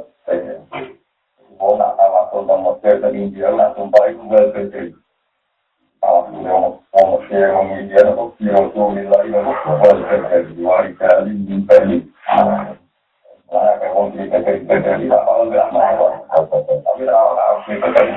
[1.57, 4.93] Mau nak tawasul nomor saya dan India, nak sumpah itu gak Basri.
[6.05, 9.97] Alhamdulillah, mau saya mau India, nak Alhamdulillah, ya kuat.
[10.61, 11.65] Wali kali ini,
[13.47, 18.11] Mana kayak wong cerita dari apa enggak mau, tapi aku cerita dari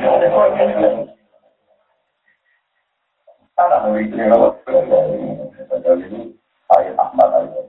[3.54, 6.20] Karena memiliki lewat dari
[6.66, 7.62] saya Ahmad aja.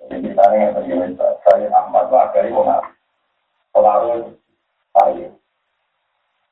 [0.00, 2.80] Jadi misalnya yang terjadi Ahmad dari mana?
[3.76, 4.32] Pengaruh
[4.96, 5.28] saya.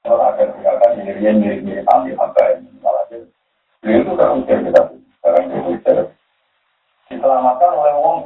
[0.04, 3.24] Kalau akan silakan dirinya mirip-mirip ambil apa ini malah itu.
[3.80, 4.80] Itu kan usia kita
[5.24, 5.72] sekarang itu
[7.08, 8.18] diselamatkan oleh wong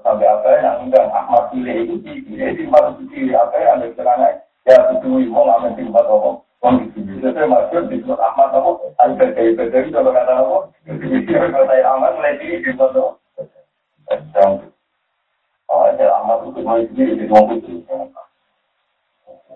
[0.00, 4.28] sampai apa yang undang Ahmad pilih itu di mana pilih apa yang ada celana
[4.64, 5.44] ya itu mau
[5.76, 8.56] di mana ngomong ngomong di sini itu masuk di surat Ahmad
[9.36, 10.56] kayak itu kalau kata apa
[11.28, 13.04] kalau saya Ahmad mulai di di mana
[14.08, 14.64] dan
[15.68, 17.72] oh Ahmad itu mulai di di itu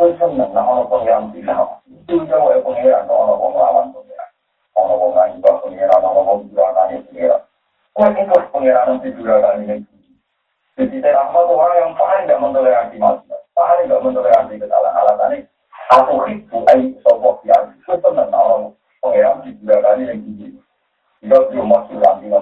[0.00, 4.30] Saya senang nah orang pengiran bilang itu jauh ya pengiran orang pengawan pengiran.
[4.72, 7.42] Orang pengiran juga pengiran orang pengiran pengiran.
[7.92, 9.84] Kau itu pengiran di durhaka ini
[10.80, 15.38] jadi Ahmad orang yang paling tidak mentoleransi manusia, paling tidak mentoleransi kesalahan alasannya.
[15.92, 18.72] Aku itu ayu sopok yang itu senang orang
[19.04, 19.52] pengeram di
[20.08, 20.48] yang tinggi.
[21.20, 22.32] Jika belum masuk lagi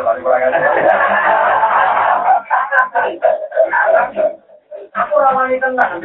[0.00, 0.72] ajar, mari kurang ajar.
[4.90, 6.00] Aku ramai tenang,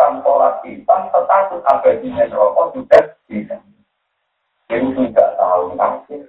[0.00, 3.60] hitam, sholat hitam, status abadinya rokok sudah hitam.
[4.72, 6.22] Jadi sudah tahu kafir.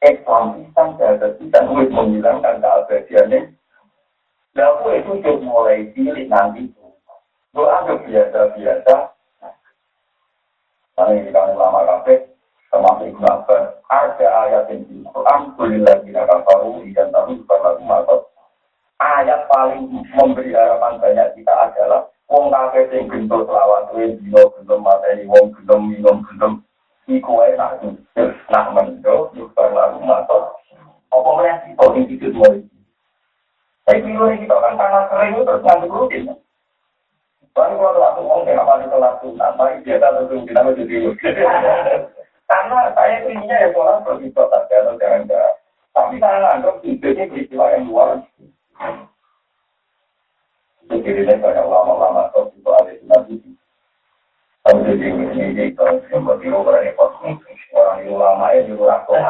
[0.00, 3.52] Islam hitam, jahat hitam, wis menghilangkan keabadiannya.
[4.56, 6.72] Nah, Lalu itu sudah mulai pilih nanti.
[7.52, 8.94] Gue ada biasa-biasa.
[10.98, 12.26] Karena ini kami lama kafe,
[12.74, 15.40] termasuk Ibn Abbas, ada ayat yang di Quran,
[15.86, 18.18] lagi bina kafaru, iya, dan tahu, ikan tahu,
[18.98, 24.84] ayat paling memberi harapan banyak kita adalah Wong kakek sing gendut lawan kuwi dino gendem
[24.84, 25.48] mateni wong
[25.88, 26.60] minum gendem
[27.08, 30.52] iku wae tak jujur nak mendo nyubar lagu matos
[31.08, 32.60] apa meneh kita sing tidur mulai
[33.88, 36.28] Tapi kita kan tangan kering terus ngantuk rutin.
[37.56, 40.96] Baru kalau ngomong kayak apa itu telat sunat, mari dia tak tentu kita jadi
[42.44, 45.22] Karena saya inginnya ya seorang begitu tak ada ya, atau jangan
[45.96, 48.20] Tapi saya anggap tidurnya peristiwa yang luar.
[50.88, 53.34] Dikirilah banyak ulama-ulama atau itu ada di nabi.
[54.64, 57.12] Tapi di sini di kalau sempat di rumah ini pas
[57.76, 59.20] orang ulama eh, itu orang tua.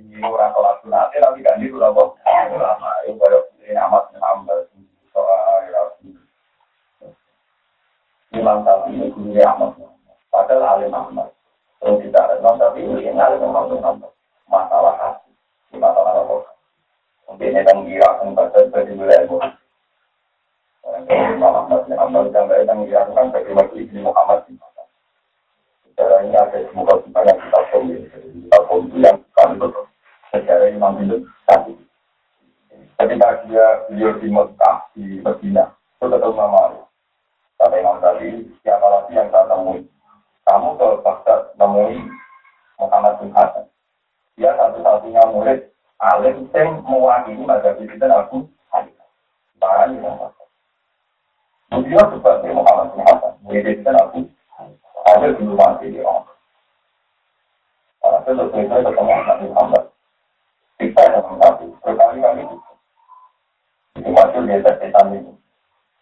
[0.00, 2.12] Jadi orang kelas nanti tapi kan di ulama
[2.52, 4.58] ulama itu banyak ini amat menambah
[5.12, 5.82] soal ya,
[8.30, 9.74] Imam tapi ini guru amat,
[10.30, 11.28] padahal alim amat.
[11.80, 14.12] Terus kita Imam tapi ini alim Ahmad
[14.50, 15.30] masalah hati,
[15.76, 16.34] masalah apa
[17.30, 19.22] Mungkin ini yang kira akan terjadi wilayah
[21.38, 24.58] Muhammad bin Amal sampai yang dilakukan bagi Masjid Ibn Muhammad bin
[26.00, 29.84] ini ada semoga banyak kita pemilik, kita pemilik yang kami betul.
[30.30, 31.74] Secara Imam bin tadi.
[33.00, 35.64] Ketika dia beliau di Mekah, di Medina,
[35.96, 36.76] itu tetap nama
[37.60, 39.84] Kata Imam tadi, siapa lagi yang tak temui?
[40.48, 41.98] Kamu ke Baghdad temui
[42.80, 43.68] Muhammad bin Hasan.
[44.40, 45.68] Dia satu-satunya murid
[46.00, 48.48] alim yang mewakili mazhab itu dan aku.
[49.60, 50.16] Barang yang
[51.70, 54.26] Beliau sebagai Muhammad bin Hasan, mengirimkan aku
[55.06, 56.26] ada di rumah di orang.
[58.00, 59.80] Saya ketemu.
[60.80, 62.56] Kita yang mengaku berkali-kali itu.
[64.00, 65.32] Itu masuk di atas setan itu.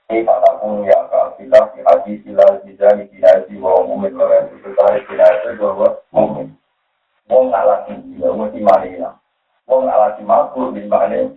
[0.09, 4.73] Ini kata pun ya kak, kita di haji sila sila di haji mumin orang itu
[4.73, 6.49] tarik tidak bahwa mumin.
[7.29, 7.77] Mana
[9.69, 9.85] Wong
[10.25, 11.29] makhluk di mana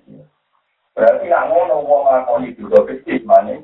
[0.95, 3.59] Berarti yang wong ngakoni juga kecil mana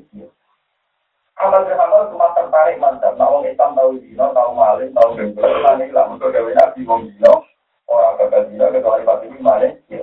[1.38, 3.14] Amal cuma tertarik mantap.
[3.14, 5.46] Nah, Islam tahu dino, tahu maling, tahu gembel.
[5.62, 7.46] Nanti lah, untuk gawe nabi wong dino,
[7.86, 10.02] orang gagal dino, kecuali pasti ini.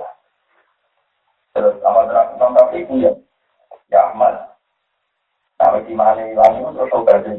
[1.52, 3.12] Terus amal Islam tapi itu ya,
[3.92, 4.48] ya Ahmad.
[5.60, 7.36] Nah, bagi maling hilang itu terus tahu gagal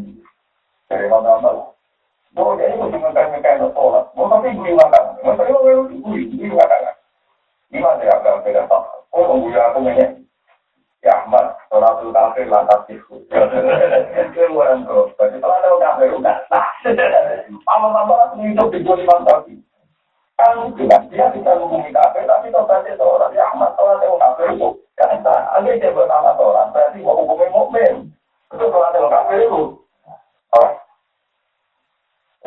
[0.88, 1.74] Dari mana-mana.
[2.38, 3.66] Oh, jadi mesti ngekain-ngekain.
[4.14, 5.04] Mau tapi gue makan.
[5.26, 6.87] Mau tapi gue makan.
[7.78, 8.84] Gimana ya, agak beda tak?
[9.14, 10.18] Oh, gue aku nanya.
[11.06, 13.22] Ya Ahmad, sholatul kafir lantas itu.
[13.30, 15.14] Itu orang tuh.
[15.14, 16.66] Jadi kalau ada kafir udah sah.
[17.70, 19.22] Pama-pama langsung hidup di dua lima.
[20.38, 24.70] Kan juga dia bisa menghubungi kafir, tapi kalau tadi seorang ya Ahmad ada kafir itu
[24.98, 25.54] kan sah.
[25.54, 27.94] Andai dia bernama seorang, berarti mau hubungi mukmin.
[28.50, 29.78] Itu ada kafir itu.
[30.58, 30.70] Oh.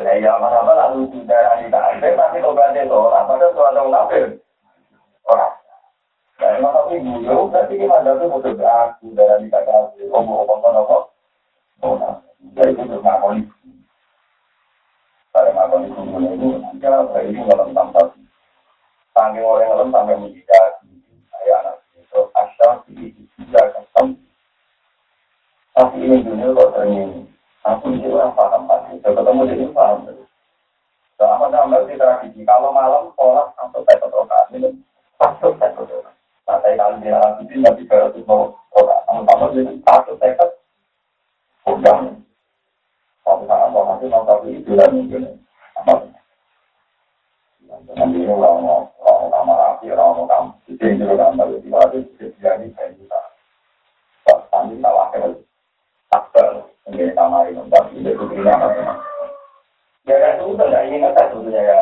[0.01, 4.25] Ya, ya, mana-mana lalu tidak ada kafir, tapi kalau ada seorang, padahal ada kafir.
[5.29, 5.53] Orang.
[6.41, 10.97] Nah, emang tapi dulu, berarti gimana tuh mau aku dari kata ngomong-ngomong apa?
[11.85, 12.17] Oh, nah,
[12.57, 13.45] jadi itu ngakoni.
[15.29, 16.47] Saya ngakoni dulu itu,
[16.81, 18.19] ya, saya itu nggak lengkap tapi.
[19.13, 20.89] Tanggung orang lengkap sampai menjadi
[21.29, 24.17] saya anak itu asal di tidak kesem.
[25.77, 27.29] Tapi ini dunia kok sering
[27.61, 28.97] aku orang paham pasti.
[28.97, 30.09] Ketemu jadi paham.
[31.21, 34.73] Selama dalam tradisi, kalau malam sholat sampai rakaat ini,
[35.21, 36.15] satu satu rakaat.
[36.49, 39.53] Nah, saya kali dia itu nanti tiga ratus mau orang.
[39.53, 40.49] Jadi satu tekat
[41.69, 42.25] udang.
[43.21, 45.37] Satu sangat mau nanti mau tapi itu dan mungkin
[45.77, 46.09] apa?
[47.93, 48.65] Nanti ini orang
[48.97, 50.49] orang nama rapi orang mau kamu.
[50.73, 53.19] Itu yang juga gambar di bawah itu jadi saya bisa.
[54.25, 55.37] Tadi salah kan
[56.09, 56.47] takter
[56.89, 58.67] menjadi kamar ini tapi itu apa?
[60.09, 61.81] Ya itu udah nggak ingin kata sebetulnya ya.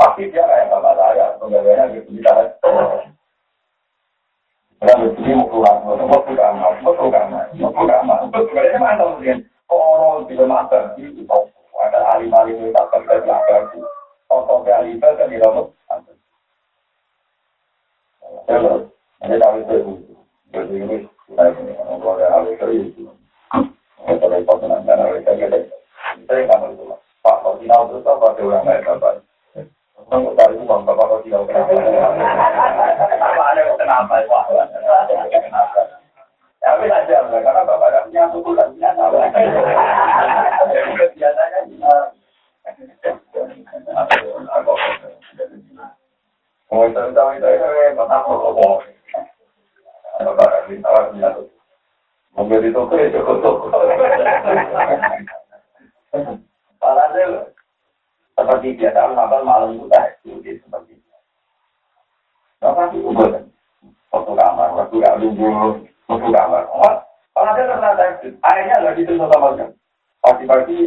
[0.00, 2.56] Pasti dia kayak bapak saya, pegawainya gitu kita
[4.80, 9.44] kalau ini mau keluar, mau keluar, mau keluar, mau keluar, mau keluar, ini mana mungkin
[9.68, 11.20] orang tidak makan itu
[11.84, 13.84] ada alim-alim yang tak kerja di akar itu,
[14.24, 15.68] contoh kali itu kan di dalam
[18.48, 18.88] Terus,
[19.20, 19.76] ini tahu itu,
[20.48, 20.96] jadi ini
[21.28, 23.04] kita ini kalau ada hal itu itu,
[24.08, 25.58] kita repot dengan kita gitu,
[26.24, 26.84] saya nggak mau itu,
[27.20, 29.10] Pak, tidak terus apa orang lain apa?
[30.10, 31.70] Kalau tadi itu bang bapak tidak kenapa?
[33.14, 34.14] Apa ada kenapa?
[34.26, 34.42] Wah,
[35.30, 35.80] kenapa?
[36.60, 39.22] Ya wis aja, karena bapak ada punya suku dan punya salah.
[41.14, 41.58] Biasanya
[46.70, 48.34] Oh, itu tahu itu ya, kata apa?
[50.26, 51.30] Bapak ada minta punya.
[52.34, 53.74] Mungkin itu tuh cukup cukup.
[56.78, 57.49] Paralel
[58.40, 61.08] seperti biasa sahabat malam itu tahajud seperti itu.
[62.60, 63.44] Bapak itu bukan
[64.08, 65.48] satu kamar, waktu gak nunggu
[66.08, 66.64] satu kamar.
[66.72, 66.96] Oh,
[67.36, 69.74] kalau ada ternyata tahajud, airnya nggak ditutup sama sekali.
[70.20, 70.78] Pagi-pagi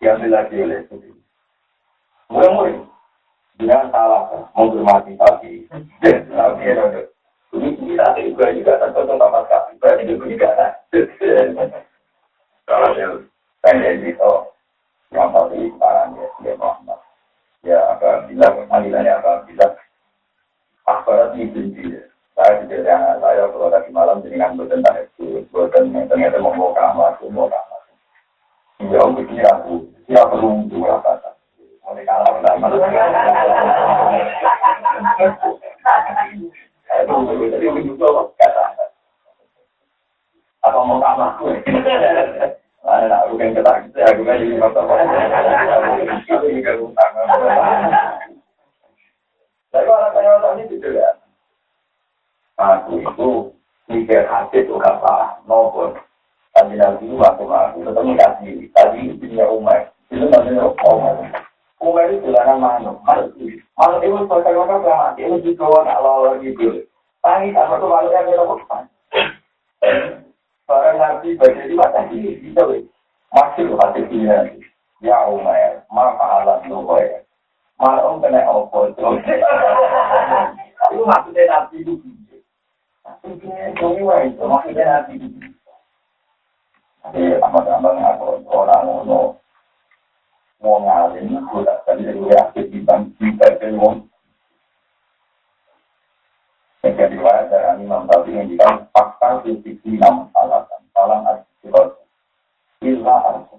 [0.00, 0.96] diambil lagi oleh itu.
[2.28, 2.76] Mulai-mulai
[3.60, 4.22] dengan salah
[4.56, 5.54] menghormati pagi.
[7.54, 9.72] Ini kita juga juga tergantung sama sekali.
[9.78, 10.48] Berarti juga
[12.64, 12.90] Kalau
[13.62, 14.30] saya itu
[15.14, 16.98] yang tadi sekarang ya, dia Muhammad.
[17.62, 19.72] Ya, apa bilang, panggilannya apa bilang,
[20.90, 22.02] akbarat ini dia.
[22.34, 27.46] Saya tidak anak saya kalau tadi malam dengan bertentang itu, bertentang ternyata mau kamar, mau
[27.46, 27.80] kamar.
[30.42, 31.30] nunggu apa
[31.84, 32.66] Mulai kalah lama.
[40.64, 41.38] Apa mau kalah?
[42.84, 44.84] Aku kan kata gitu, aku kan jadi Tapi
[46.84, 47.12] utang.
[49.72, 50.12] Tapi kalau
[50.68, 51.08] gitu ya.
[52.60, 53.28] Aku itu
[53.88, 55.00] mikir hati itu gak
[55.48, 55.96] maupun
[56.54, 56.78] tadi
[57.18, 58.68] waktu aku tetap kasih.
[58.76, 59.44] Tadi punya
[60.12, 61.16] itu namanya umat
[61.82, 62.96] umat itu jalanan manuk.
[63.02, 63.34] Manuk
[63.74, 64.14] manuk itu
[64.54, 66.86] maka bilang mati itu juga nak lawan gitu.
[67.24, 68.28] Tangi sama tuh yang
[70.64, 72.82] Barang nanti baca di mata ini bisa weh.
[73.34, 74.48] Masih hati dia
[75.04, 77.20] ya umat maka alat ya
[77.76, 79.04] malam kena opo itu
[80.88, 81.92] itu maksudnya nanti itu
[83.04, 83.76] Maksudnya
[84.24, 85.20] itu maksudnya nanti
[87.04, 89.36] Jadi tambah-tambah ngaku orang ngono
[90.64, 92.08] mau ngalim aku tak tadi
[92.72, 94.08] bintang cinta dari wong.
[96.94, 101.90] Jika riwayat dari Imam Tabi jika fakta sisi enam alasan salam asirat
[102.86, 103.58] illa arsu.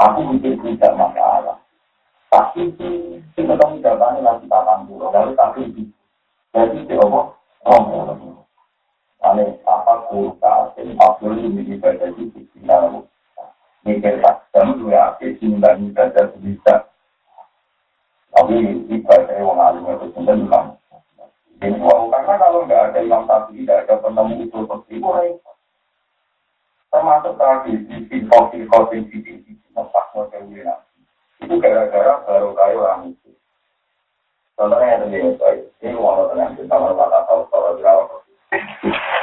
[0.00, 1.60] Aku mikir tidak masalah.
[2.32, 5.68] Tapi si kita tahu jawabannya lagi tahan dulu lalu tapi
[6.56, 7.36] jadi coba
[7.68, 8.40] ngomong.
[9.20, 13.04] Ane apa empat puluh ini ibadah di sisi lalu.
[13.84, 14.16] Mikir
[14.56, 16.88] jam dua akhir simbang ibadah bisa.
[18.32, 20.80] Tapi ibadah yang alim itu sudah
[21.62, 25.40] wow, karena kalau nggak ada imam tadi, tidak ada penemu itu seperti itu,
[26.92, 28.16] termasuk tadi di sisi
[29.44, 30.44] sisi tempat model
[31.36, 33.30] itu gara-gara baru kayu orang itu.
[34.56, 35.36] Contohnya yang begini,
[35.84, 38.16] ini walau dengan kita melakukan tahu-tahu berapa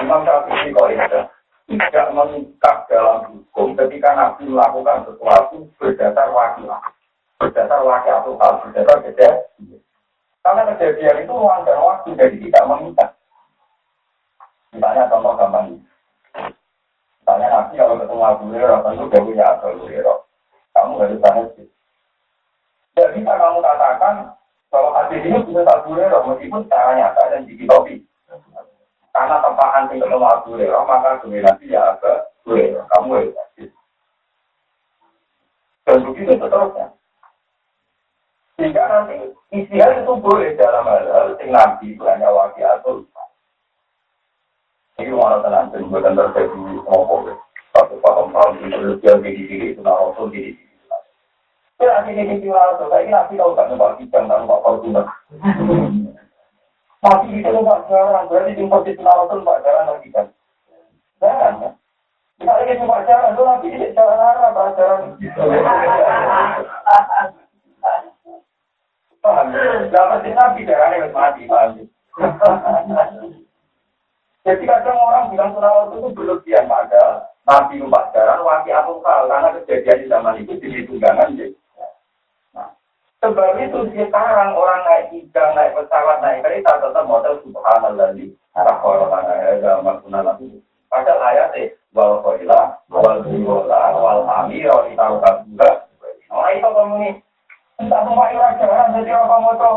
[0.05, 1.21] Imam Syafi'i kok ada
[1.63, 6.83] tidak mengikat dalam hukum ketika Nabi melakukan sesuatu berdasar wakilah,
[7.41, 9.82] berdasar wakil atau berdasar kejadian.
[10.43, 13.09] Karena kejadian itu ruang dan waktu, jadi tidak mengikat.
[14.75, 15.79] Misalnya contoh gampang.
[17.23, 20.17] Misalnya Nabi kalau ketemu Abu Hurairah, tentu dia punya Abu Hurairah.
[20.75, 21.67] Kamu harus tanya sih.
[22.91, 24.15] Tidak bisa kamu katakan
[24.67, 27.95] bahwa hadis ini punya Abu Hurairah, meskipun secara nyata dan dikitopi.
[29.15, 32.11] Karena tempaan tinggal ketemu Abu Hurairah, maka dominasi ya Abu
[32.51, 32.83] Hurairah.
[32.91, 33.43] Kamu ya.
[35.87, 36.91] Dan begitu seterusnya.
[38.53, 43.01] Sehingga nanti isinya itu boleh dalam hal-hal yang nanti hanya wakil atau
[45.01, 46.53] ini mana tenang, dan bukan terjadi
[46.85, 47.33] ngomong.
[47.73, 50.63] Satu paham paham itu dia di diri itu nah rasul di diri.
[51.81, 55.01] Ya di diri rasul, saya ini nanti tahu tak nembak kijang kau tuna.
[57.01, 57.49] Masih itu
[57.89, 60.29] jalan, berarti di posisi rasul nembak jalan lagi kan?
[61.17, 61.73] Jangan kan?
[62.37, 65.17] Kita lagi nembak jalan, itu di jalan arah, jalan.
[69.23, 71.87] Dapat nabi darahnya mati, paham?
[74.43, 79.55] Jadi kadang orang bilang sunawat itu berlebihan pada nabi numpak jalan wakil atau hal karena
[79.55, 81.55] kejadian di zaman itu jadi tunggangan jadi.
[82.51, 82.75] Nah,
[83.23, 88.83] sebab itu sekarang orang naik tiga naik pesawat, naik kereta tetap model subhanallah di arah
[88.83, 90.35] orang naik zaman sunawat
[90.91, 95.15] Padahal ayatnya wal koila, wal biwola, wal amir, wal tahu
[95.47, 95.87] juga.
[96.27, 96.69] Orang itu
[96.99, 97.09] ini
[97.83, 99.75] entah orang jalan jadi apa motor.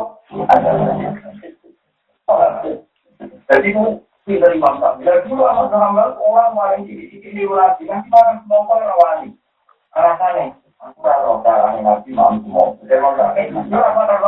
[3.47, 3.69] Jadi
[4.27, 4.99] pinter imam tak.
[4.99, 7.87] Bila dulu amat hamba orang maling sini di lagi.
[7.87, 9.29] Nanti semua orang rawani.
[10.77, 12.75] Aku tahu caranya nanti malam semua.
[12.85, 13.39] Jadi mau tak.
[13.39, 14.19] Itu apa tak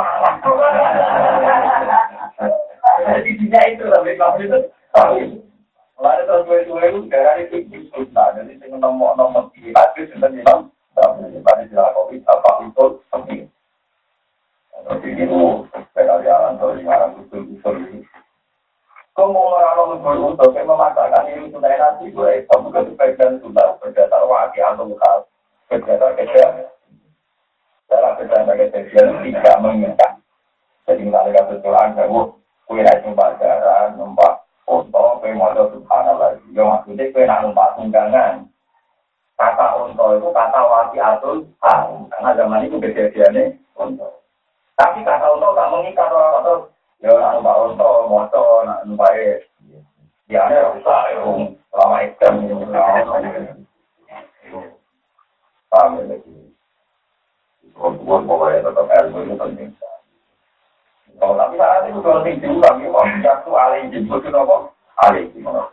[2.99, 4.59] Jadi tidak itu lebih kau itu.
[5.99, 10.31] Lalu terus gue gue itu itu itu nah jadi saya nomor nomor tiga itu sudah
[10.31, 10.71] imam.
[10.99, 13.51] Kopi apa itu penting.
[19.19, 21.27] Itu memaksakan
[24.63, 24.87] atau
[25.69, 26.15] berdasar
[28.59, 30.13] kejadian tidak mengingat.
[30.87, 31.43] Jadi misalnya.
[36.55, 37.07] Ya maksudnya.
[39.39, 42.11] Kata unta itu kata wakil atau hal.
[42.11, 44.18] Karena zaman itu kejadiannya unta.
[44.79, 49.43] Tapi kata unta tak mengikat orang Ya nak numpak moto, nak numpak.
[50.27, 51.23] Ya ada rusak ya,
[51.71, 52.55] lama ikan ini.
[55.71, 56.35] Paham ya lagi.
[57.79, 59.71] Pokoknya tetap ilmu itu penting.
[61.23, 64.71] Oh, tapi saat itu kalau tinggi juga, mau jatuh alih jemput itu apa?
[65.07, 65.67] Alih gimana?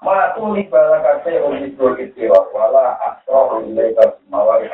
[0.00, 3.92] Matu li balakase ulit berkecewa, wala asro ulai
[4.32, 4.72] mawari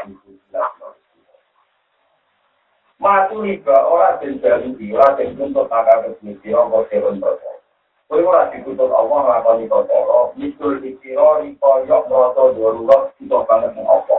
[2.96, 3.36] itu.
[3.42, 7.60] riba ora den jalui, ora den tuntut maka kebuti apa serun perkara.
[8.08, 14.16] Kowe ora dituntut Allah nglakoni perkara, misul dikira koyok ngrasa darurat kita banget ning apa.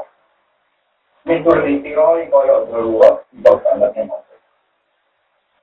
[1.26, 4.34] Misul dikira koyok darurat kita banget ning apa.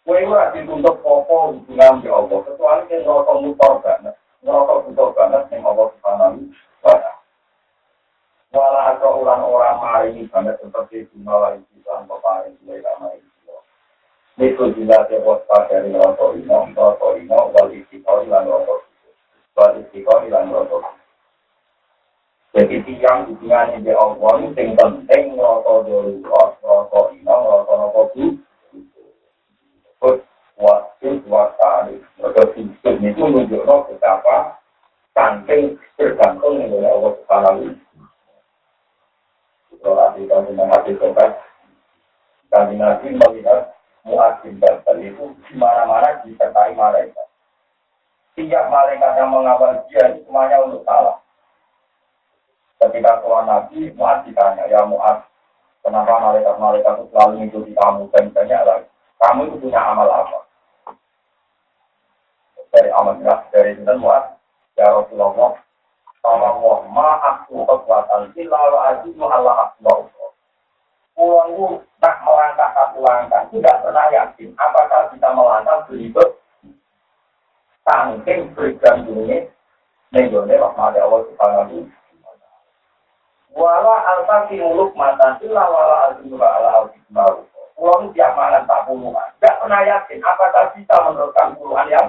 [0.02, 5.42] Kowe ora dituntut apa hubungan di Allah, kecuali yen ngrasa mutar banget, ngrasa butuh banget
[5.54, 6.50] ning Allah subhanahu
[6.82, 7.13] wa ta'ala.
[8.54, 13.50] Wala atau ulang orang mari banget seperti bunga lagi Islam peparing mulai lama itu.
[14.38, 18.46] Itu juga sebut dari rokok ino, rokok ino, wal istiqor ilan
[20.54, 20.86] rokok
[22.54, 26.22] Jadi tiang hubungannya di Allah ini yang penting rokok dulu,
[26.62, 28.38] rokok ino, rokok rokok itu.
[29.98, 30.22] Terus
[30.62, 34.62] waktu waktu rokok itu menunjukkan betapa
[35.10, 37.83] saking dengan Allah Subhanahu
[39.92, 41.36] hati kami menghati sobat,
[42.48, 47.26] kami nanti melihat muadzin dan itu di mana-mana disertai malaikat.
[48.34, 51.22] Tiap malaikat yang mengawal dia itu semuanya untuk salah.
[52.82, 55.22] Ketika Tuhan Nabi, Muaz ditanya, ya Muaz,
[55.80, 58.88] kenapa malaikat-malaikat itu selalu mengikuti kamu dan banyak lagi?
[59.22, 60.38] Kamu itu punya amal apa?
[62.74, 63.14] Dari amal
[63.54, 64.34] dari itu Muaz,
[64.74, 65.54] ya Rasulullah,
[66.24, 70.08] Allah ma'aku kekuatan lalu azimu Allah akbar.
[71.14, 76.28] Pulang tak melangkah tidak pernah yakin apakah bisa melangkah berikut
[80.10, 81.86] nenggone rahmat Allah subhanahu
[83.54, 83.94] Wala
[84.98, 86.10] mata sila wala
[86.42, 87.46] ala al-hikmah.
[87.78, 89.28] Pulang tiap malam tak puluhan.
[89.38, 90.74] Tidak pernah yakin apakah
[91.54, 92.08] puluhan yang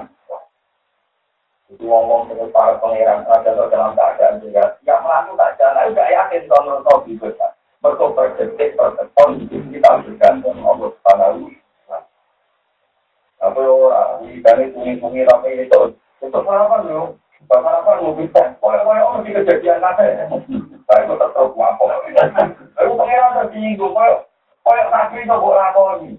[1.74, 5.86] ngomong dengan para pangeran ada dalam keadaan juga nggak melaku tak jalan.
[5.90, 7.28] Nggak yakin kalau menurut bisa.
[7.34, 7.50] Kan
[7.82, 11.50] mereka berdetik berdetik hidup kita bergantung Allah subhanahu
[13.36, 14.10] apa orang?
[14.24, 15.80] Di kami bunyi-bunyi ramai itu
[16.24, 17.14] itu apa lu
[17.50, 18.56] bapak apa lu bisa.
[18.62, 20.02] Boleh boleh orang di kejadian apa
[20.86, 21.84] saya itu tetap apa?
[22.80, 24.24] Aku pangeran tersinggung kau
[24.62, 26.10] kau nabi itu boleh lakoni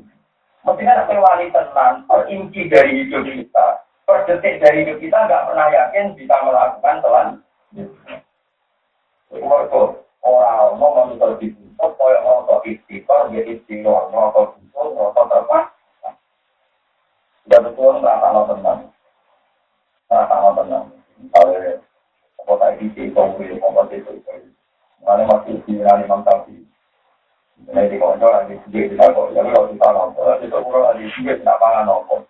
[0.68, 3.68] mestinya ada wali tenang inti dari hidup kita
[4.08, 7.28] per detik dari hidup kita nggak pernah yakin bisa melakukan telan.
[9.28, 9.82] Mereka
[10.24, 15.66] orang mau menuntut dituntut, kayak merokok istiqor, dia istiqor, merokok tuntut, merokok terpas.
[17.44, 18.80] Sudah betul merasa no tenang,
[20.08, 20.86] merasa no tenang.
[21.20, 21.84] Misalnya
[22.48, 24.12] kota ini kongsi, kongsi itu,
[25.04, 26.56] mana masih di Imam Tafi.
[27.68, 31.36] Ini di konco lagi sedikit tidak kok, jadi kalau kita nonton, itu kurang lagi sedikit
[31.44, 32.22] tidak pangan nonton.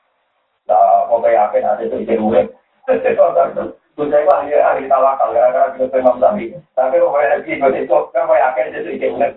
[0.68, 2.48] Lah, kok kayak apa nanti itu ide urip.
[2.88, 6.54] Saya mah ya hari gara-gara kita memang tadi.
[6.76, 9.34] Tapi kok kayak lagi itu itu kan kayak apa itu ide urip.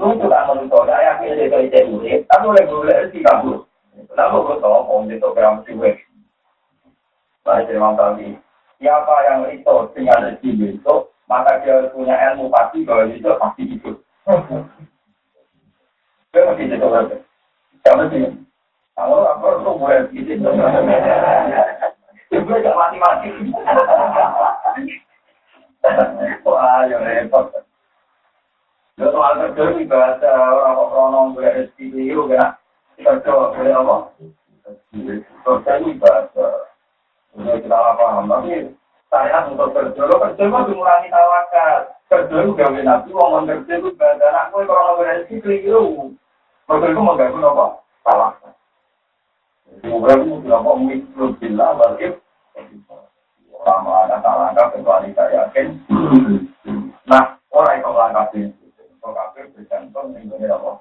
[0.00, 2.20] Lu tuh kan menurut saya yakin itu ide urip.
[2.32, 3.60] Tapi gue sih kamu.
[4.10, 5.92] Kenapa gue om itu program sih gue.
[7.44, 8.28] Nah, tadi.
[8.82, 10.94] Siapa yang itu dengan rezeki itu,
[11.30, 13.90] maka dia punya ilmu pasti bahwa itu pasti itu.
[16.34, 16.88] Dia mesti itu.
[17.86, 18.26] Jangan sih.
[18.94, 20.48] Kalau apa itu gue gitu.
[22.30, 23.28] Gue gak mati-mati.
[26.46, 27.50] Wah, ya repot.
[28.94, 32.54] Lo soal kerja ini bahasa orang-orang gue rezeki itu kan.
[32.94, 33.96] Kerja gue apa?
[35.42, 36.46] Kerja ini bahasa.
[37.34, 38.30] Ini kita paham.
[38.30, 38.70] Tapi
[39.10, 41.90] saya untuk kerja, lo kerja itu mengurangi tawakal.
[42.06, 46.14] Kerja itu gawe nabi, ngomong kerja itu bahasa gue kalau gue keliru.
[46.70, 47.66] Kerja itu mengganggu apa?
[48.06, 48.54] Tawakal.
[49.82, 51.34] Mubahu berapa mikro
[55.34, 55.66] yakin.
[57.10, 57.90] Nah, itu
[58.38, 58.62] itu.
[60.54, 60.72] Apa?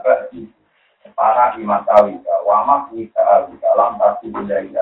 [0.00, 0.48] Ba'di
[1.16, 4.76] para imatawika wa makwika alika lam tasilu ilaihi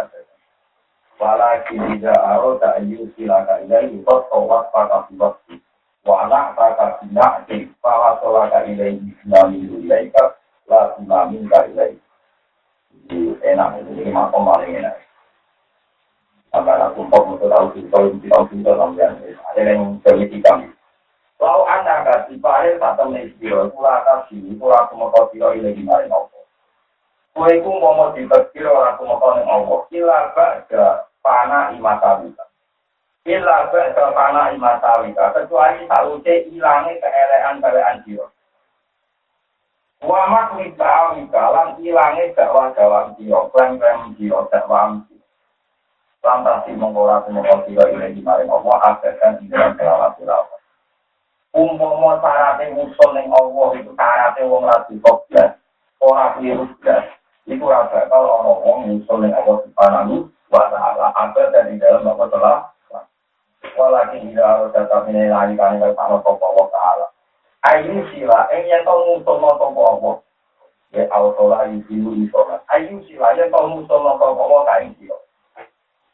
[1.19, 5.59] Walakin ida aroda ayyusilaka ilaihi Totowat pada waktu
[6.09, 10.41] Wana taka bina di Fala solaka ilaihi Nami ilaika.
[10.65, 12.01] La sunamin ka ilaihi
[13.05, 13.85] Jadi enak.
[13.85, 14.97] Ini makom paling enak.
[16.49, 20.73] Sampai aku untuk tahu kita tahu kita sampai Ada yang bermiti kami.
[21.39, 26.43] Lau anda kasih pare tak temen istiro Kula Kula aku mau siro ilaihi Mari nopo
[27.31, 32.19] Kue ku mau mau ditekir Orang aku mau kau neng Allah Kila ba'da Pana imata
[32.27, 32.48] buka
[33.29, 38.25] Ila ba'da tanah imatawika, kecuali sausé ilange keelean-keelean jiwa.
[40.01, 45.19] Wa mak wika wika lan ilange dakwah dakwah jiwa, klaim-klaim jiwa dakwah jiwa.
[46.29, 48.99] lantas si mengkora semua siro ini di maring Allah
[49.39, 50.61] di dalam kelawat kelawat.
[51.57, 55.57] Umum syaratnya musuh yang Allah itu syaratnya wong rasi koblas,
[56.05, 57.07] orang keliru blas.
[57.49, 60.15] Itu rasa kalau orang wong musuh yang Allah subhanahu
[60.53, 62.57] wa ta'ala agar dari dalam apa telah
[63.77, 67.07] Walakin tidak harus tetap ini lagi kan yang sama Allah ta'ala.
[67.67, 70.15] Ayu sila, eh yang tau musuh no topo Allah.
[70.95, 72.63] Ya autola yusilu isola.
[72.71, 75.19] Ayu sila, yang tau musuh no topo Allah kain sila.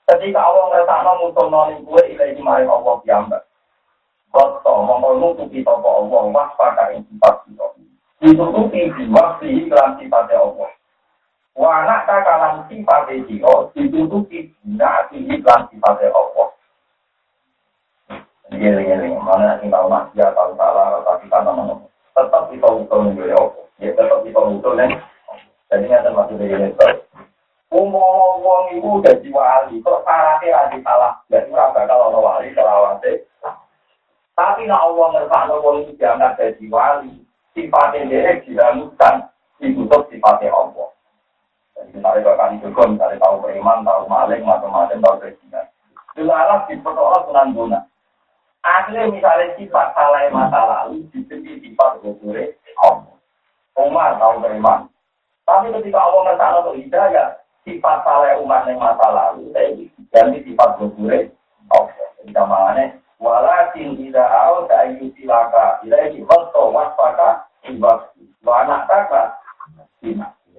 [0.09, 3.43] Ketika Allah ngerasa musuh nolin kue ilai maring Allah kiamat.
[4.33, 7.67] Koto mongkol nutupi topo Allah was pada sifat kita.
[8.25, 10.73] Ditutupi diwaksi iklan sifatnya Allah.
[11.55, 16.54] Wanak kakalan sifatnya dia ditutupi dinasi iklan sifatnya Allah.
[18.55, 21.75] Gini-gini, mana sih tahu ya tahu salah, tapi karena mana
[22.15, 23.35] tetap kita utul nih.
[23.83, 24.95] Ya tetap kita utul nih.
[25.73, 26.71] Jadi ini adalah maksudnya ini.
[27.75, 31.19] Umum wong iku dadi wali, kok syaratnya lagi salah.
[31.27, 33.27] Jadi bakal ono wali selawase.
[34.39, 39.27] Tapi nek Allah ngersakno wong iki diangkat dadi wali, sifatnya dia diramukan
[39.59, 40.95] ditutup sifatnya Allah.
[41.75, 45.67] Jadi misalnya bahkan itu kan misalnya tahu beriman, tahu maling, macam-macam, tahu presiden.
[46.15, 47.81] Dilarang dipertolak dengan guna.
[48.65, 53.17] Akhirnya misalnya sifat salah masa lalu, diberi sifat gugure Allah.
[53.77, 54.89] Umar tahu beriman.
[55.45, 57.29] Tapi ketika Allah ngersakno untuk hidayah,
[57.69, 59.73] sifat salah umat yang masa lalu saya
[60.13, 61.33] ganti sifat bergure
[61.73, 68.05] oke jadi kamarnya walakin tidak tahu saya silaka tidak ini foto waspada ibas
[68.45, 69.41] anak kakak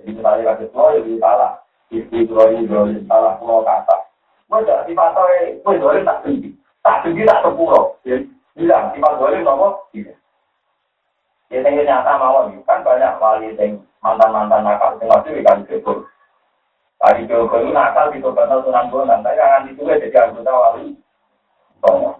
[0.06, 1.51] jadi misalnya lagi tua jadi salah.
[1.89, 2.70] Istri tua ini
[3.10, 3.38] salah.
[3.41, 4.06] Pulau kata.
[4.45, 6.18] Gue jadi saya gue jadi tak
[6.86, 7.98] tak tinggi tak sepuluh
[8.54, 10.14] bilang sifat gue nomor tiga
[11.54, 16.10] Ya, nyata mau kan banyak wali yang mantan-mantan nakal, yang masih kan syukur.
[16.98, 20.98] Tadi Joko itu nakal di Tobat Sunan Bonang, tapi jangan itu jadi anggota wali.
[21.86, 22.18] Tomo.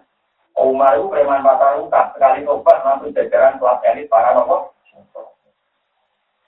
[0.56, 4.72] Umar itu preman patah rukat, sekali tobat langsung jajaran kelas elit para nomor.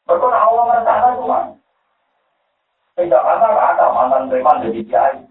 [0.07, 1.39] Berkona Allah merencana cuma.
[2.95, 5.26] Tidak ada ada mantan preman jadi kiai.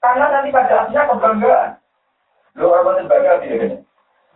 [0.00, 1.70] Karena nanti pada akhirnya kebanggaan.
[2.54, 3.82] Lu orang bangga tidak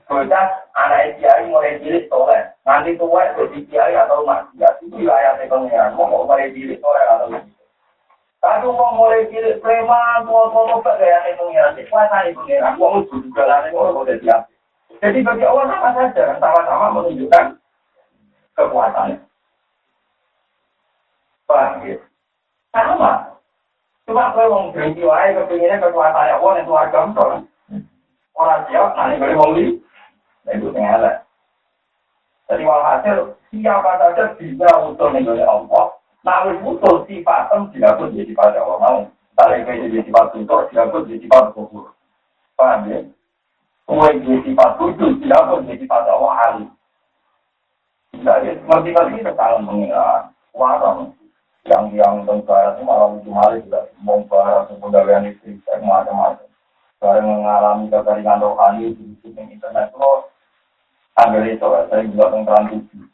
[0.05, 5.97] Bocah anak kiai mulai cilik soleh, nanti tua jadi kiai atau maksiat itu wilayah pengiran.
[5.97, 7.32] Mau mulai cilik soleh atau
[8.45, 13.64] Tapi mau mulai cilik preman, mau mau mau gaya pengiran, kuasa pengiran, mau juga lah,
[13.72, 14.45] mau mau jadi
[15.01, 17.57] Jadi bagi Allah sama saja, sama-sama menunjukkan
[18.61, 19.16] kekuatannya.
[21.49, 21.97] Paham ya?
[22.75, 23.39] Sama.
[24.05, 27.14] Cuma kalau mau berhenti wae kepinginnya kekuatannya Allah itu agam
[28.35, 31.22] Orang siap, nanti boleh mau itu ngelak.
[32.51, 35.95] Jadi walhasil siapa saja bisa utul oleh Allah.
[36.27, 39.01] Nah, utul sifatem pun jadi pada Allah mau.
[39.39, 41.95] Kalau itu jadi sifat utul, pun jadi sifat kubur.
[42.59, 43.01] Paham ya?
[43.87, 46.66] Kue jadi sifat kudus, pun jadi pada Allah ahli.
[48.14, 51.14] Jadi, seperti tadi mengira warang
[51.64, 56.48] yang yang tentara itu malah ujung hari juga membahas kebudayaan itu macam-macam.
[57.00, 60.12] Barang mengalami kekeringan rohani di internet itu
[61.24, 63.04] ambil itu saya juga tentang tujuh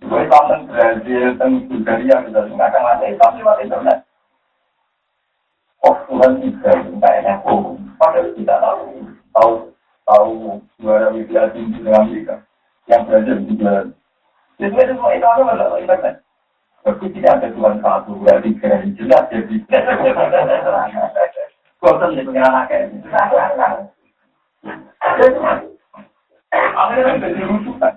[0.00, 3.98] gue tentang Brazil tentang Bulgaria bisa akan ada Islam lewat internet.
[5.82, 8.84] Oh Tuhan tidak kayaknya oh padahal tidak tahu
[9.34, 9.52] tahu
[10.06, 10.32] tahu
[10.78, 12.36] juara media tinggi dengan Amerika.
[12.86, 13.72] Yang Brazil juga.
[14.62, 16.14] Jadi itu semua itu apa internet
[16.80, 19.54] tapi tidak ada Tuhan satu dua tiga jelas jadi
[21.80, 22.92] Bosan pengen anaknya.
[26.76, 27.94] Akhirnya menjadi rujukan.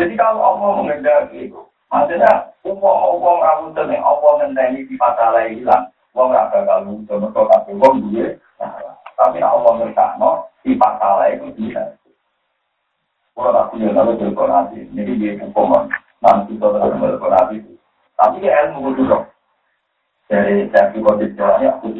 [0.00, 1.52] Jadi kalau Allah mengendaki,
[1.92, 7.74] maksudnya uang-uang rawutan yang Allah mengendaki di masalah hilang, uang rasa kalau itu mereka kasih
[7.76, 8.28] uang dia,
[9.20, 11.92] tapi Allah ngertakno di masalah itu bisa.
[13.36, 17.56] Kalau tak punya lalu berkorasi, jadi dia hukuman nanti kalau tak berkorasi.
[18.16, 19.24] Tapi dia ilmu dulu.
[20.28, 21.90] Dari saya juga jalannya aku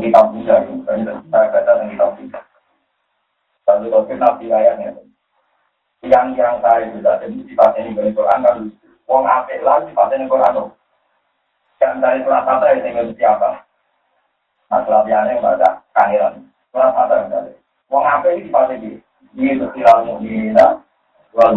[0.00, 2.40] kita punya, kita kata dan kita punya.
[3.66, 4.96] Tapi kalau kita ayatnya,
[6.06, 8.56] yang yang saya sudah ini dari Quran kan,
[9.60, 10.70] lah sifatnya ini Quran.
[11.82, 13.50] Dan dari kata itu yang siapa?
[14.70, 15.68] Nah, surat yang kata
[16.72, 17.52] yang dari.
[17.90, 20.78] Wong apik ini itu mu'minah,
[21.34, 21.52] wal.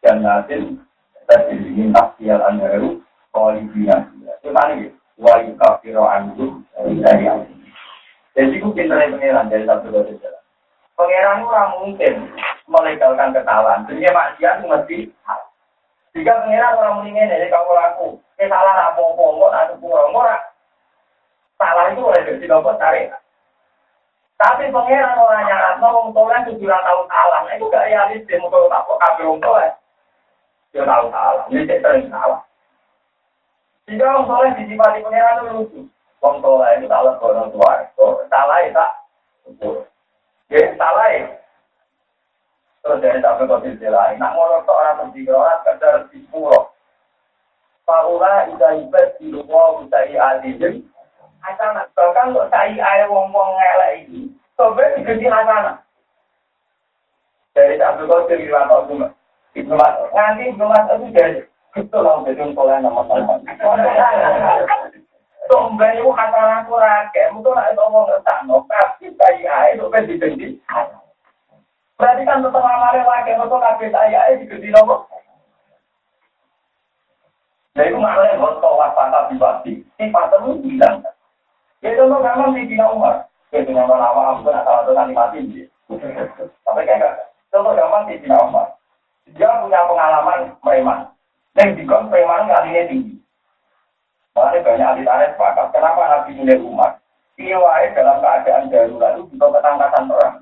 [0.00, 0.80] Dan nasin,
[1.28, 3.04] tajiriin asyal anharu,
[3.36, 4.08] kolibina.
[4.40, 4.88] Itu tadi,
[5.20, 7.28] wa yukafiro anhu, dari
[8.30, 10.42] Jadi itu pintarnya pengiran dari satu dua jalan.
[10.94, 12.14] Pangeran ora mungkin
[12.70, 13.84] melegalkan kesalahan.
[13.84, 15.10] Dunia maksiat mesti
[16.10, 20.40] Jika pengiran orang mendingin dari kamu laku, ini salah apa-apa, nggak ada kurang, nggak
[21.54, 23.14] salah itu oleh jadi nopo tarik.
[24.40, 29.36] Tapi pengiran orang nyarat, ngomong tolong tujuh tahun salah, itu gak realistis, mau apa kabel
[29.36, 29.79] wong tolong.
[30.70, 32.40] Dia tahu salah, ini saya sering salah.
[33.90, 35.80] Jika orang tolong disifati pengiran itu lucu,
[36.22, 37.72] wong tolong itu salah orang tua,
[38.30, 38.92] salah itu tak,
[40.46, 41.26] ya salah ya.
[42.80, 46.72] Terus dari sampai kondisi lain, nak ngolok orang tertiga orang kadar di pulau.
[47.84, 50.86] Paula ida ibad di rumah usai adilin.
[51.40, 55.80] Hasanah, bahkan untuk saya air wong-wong ngelak ini, sobat diganti hasanah.
[57.56, 59.08] Dari sampai kondisi riwayat cuma.
[59.54, 60.64] Nanti itu
[61.78, 62.50] itu lah jadi
[62.82, 63.38] nama-nama.
[65.50, 68.06] Sombeng itu hasanah kurake, mungkin nak itu ngomong
[68.70, 70.06] tapi saya itu kan.
[71.98, 72.62] Berarti kan tetap
[73.58, 75.10] kabeh saya digede nopo.
[77.74, 77.98] Nah itu
[79.30, 81.02] sifat itu bilang.
[81.80, 84.42] Ya contoh memang di Dina Umar, ya aku
[84.94, 85.64] nggak nanti.
[85.90, 88.79] Tapi kayak gampang di Umar.
[89.34, 91.00] Dia punya pengalaman preman.
[91.54, 93.14] Dan kon preman kalinya tinggi.
[94.34, 95.66] Makanya banyak ahli tarikh sepakat.
[95.74, 97.02] Kenapa Nabi milih Umar?
[97.40, 97.58] Iya
[97.96, 100.36] dalam keadaan darurat itu juga ketangkasan perang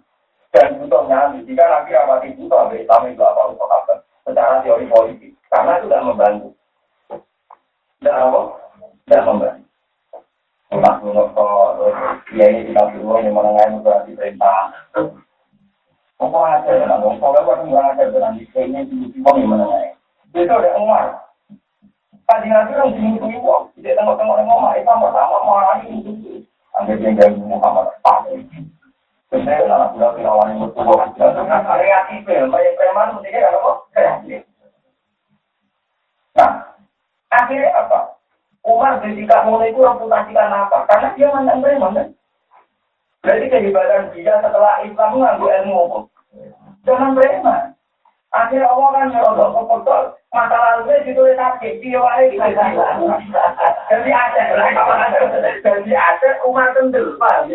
[0.53, 1.45] dan butuh nyali.
[1.45, 3.95] Jika lagi rapati butuh, ambil Islam itu apa untuk apa?
[4.25, 5.33] Secara teori politik.
[5.49, 6.49] Karena itu tidak membantu.
[8.01, 8.41] Tidak apa?
[9.07, 9.65] Tidak membantu.
[10.69, 11.33] Nah, menurut
[12.37, 14.69] ya ini kita dulu yang menengah itu berarti perintah.
[16.19, 16.67] Kan nggak
[18.35, 18.83] di sini
[19.23, 19.95] yang menengah.
[20.35, 21.15] Itu ada Umar.
[22.27, 23.27] Kaji nabi orang sini itu.
[23.79, 24.43] Tidak tengok-tengok.
[26.91, 27.95] Itu yang Muhammad.
[28.03, 28.35] Pasti.
[29.31, 31.07] Sebenarnya kelawan yang bertubuh.
[31.07, 31.79] Apa?
[36.39, 36.51] Nah,
[37.31, 37.99] akhirnya apa?
[38.67, 40.85] Umar ketika mulai itu reputasi karena apa?
[40.91, 42.09] Karena dia mantan preman kan?
[43.29, 45.99] Berarti kehebatan dia setelah Islam mengambil ilmu apa?
[46.89, 47.77] Jangan preman.
[48.33, 50.05] Akhirnya Allah kan nyerobok ke betul.
[50.33, 52.33] Masa lalunya ditulis sakit, dia wae
[53.93, 54.41] Jadi ada,
[55.61, 57.53] jadi ada Umar kendel, Pak.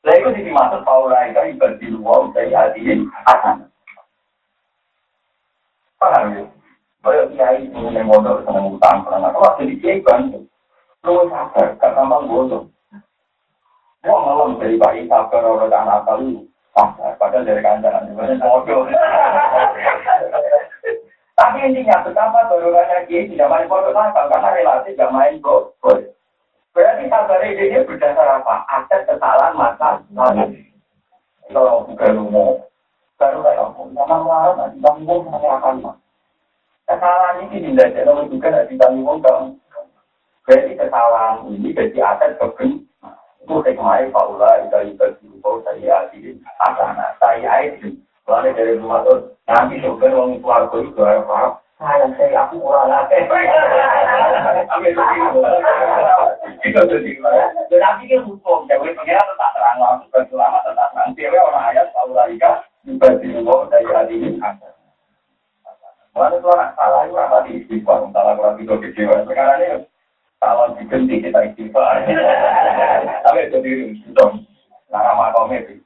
[0.00, 3.68] Lah itu dimaksud Paula itu ibadah wa dari hadirin akan.
[6.00, 6.44] Paham ya?
[7.04, 10.40] Kalau kiai mengenai modal senang utang, karena kalau jadi kiai bantu,
[11.04, 12.72] lu sabar, gak gampang bodoh.
[14.02, 16.42] Gua malam dari bayi sabar orang anak kali,
[16.74, 18.90] sabar, padahal dari kandangan juga bodoh.
[21.38, 26.02] Tapi intinya betapa dorongannya kiai tidak main bodoh nakal karena relasi gak main bodoh.
[26.74, 28.66] Berarti sabar ini berdasar apa?
[28.74, 30.66] Aset kesalahan masa lalu.
[31.52, 32.58] Kalau bukan umum,
[33.20, 35.94] baru kayak aku, sama melarat, nanti tanggung mah.
[36.90, 39.54] Kesalahan ini tidak nomor juga nanti tanggung kamu.
[40.42, 42.82] Berarti kesalahan ini jadi aset kebun.
[43.42, 46.38] Itu hikmahnya Paula, itu itu itu saya adilin.
[46.62, 47.98] Asana, saya itu.
[48.22, 51.58] Soalnya dari rumah tuh, nanti sopir orang keluarga itu apa?
[51.82, 53.18] Saya saya aku kurang lagi.
[57.66, 61.90] Tetapi kan hukum, jadi pengiran tetap terang langsung berselama tetap orang ayat
[62.82, 64.70] juga di luar dari hari ini ada.
[66.12, 69.24] Mana tuh anak salah itu apa di istighfar, salah kurang tidur kecewa.
[69.24, 69.88] Sekarang ini
[70.42, 72.02] kalau diganti kita istighfar.
[73.22, 73.86] Tapi itu diri
[74.18, 74.42] dong.
[74.90, 75.78] Nah, nama komedi.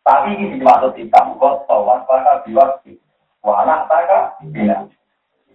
[0.00, 2.80] Tapi ini dimaksud hitam, kok tawar pada biwak
[3.40, 4.84] Wala taka bina.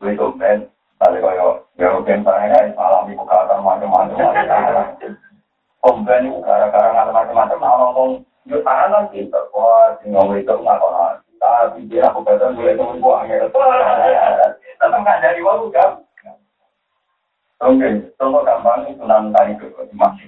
[0.02, 0.66] Gue itu ben,
[0.98, 5.14] tadi kaya ya ben saya alami kekalahan macam-macam.
[5.86, 8.12] Komplain itu gara-gara macam-macam, nah ngomong
[8.50, 10.98] yuk tangan kan kita, wah tinggal itu nggak kau
[11.38, 12.86] Tapi aku kata gue itu
[14.82, 16.02] tetap nggak dari waktu kan.
[17.64, 17.88] Oke,
[18.20, 20.28] contoh gampang itu nanti ke masih.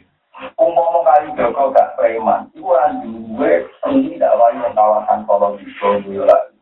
[0.55, 6.55] Umum kali Joko gak preman, itu kan gue sendiri tidak wali kawasan kalau di Boyolali.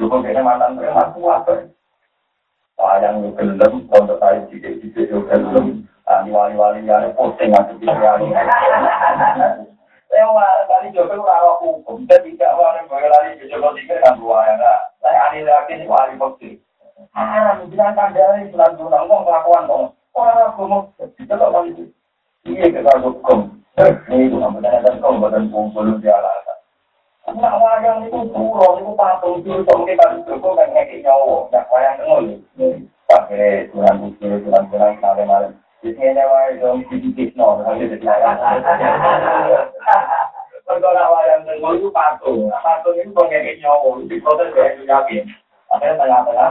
[0.00, 1.68] Dukung kayaknya mantan preman kuat kan.
[2.80, 5.84] Sayang lu gelem, untuk saya jidik-jidik lu gelem.
[6.08, 8.32] Ani wali-wali yang posting aku di wali.
[10.08, 14.56] Lewat kali Joko rawat hukum, dan tidak wali boleh lari Joko tiga kan dua ya
[14.56, 14.80] enggak.
[15.04, 16.56] Saya ani lagi wali posting.
[17.12, 19.86] Ah, bilang tanda ini bulan bulan kok kelakuan dong.
[20.18, 20.58] Orang
[21.54, 21.84] kali itu.
[22.46, 22.90] Iya kita
[24.98, 25.46] kau badan
[28.02, 30.32] itu itu patung, itu kita kan itu
[40.58, 41.46] jadi wayang.
[41.46, 44.02] Kalau itu patung, patung itu ngeki nyawa.
[44.04, 45.24] Di proses dari itu yakin.
[45.68, 46.50] Akhirnya tengah-tengah,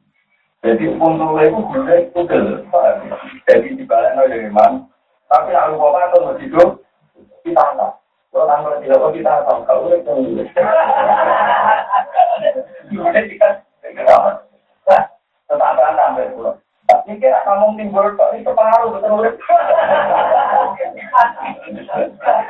[0.61, 2.21] Jadi puntel itu gula itu
[3.49, 4.85] Jadi dibalik dari mana?
[5.25, 6.69] Tapi nak lupa kan kalau hidup
[7.41, 7.97] kita nggak.
[8.29, 10.13] Kalau tanpa tidak kita tahu kalau itu.
[12.93, 13.47] Kemudian kita
[15.49, 16.53] tetap tambah pulau.
[17.09, 19.61] Mikir kamu timbul kok itu pengaruh betul betul.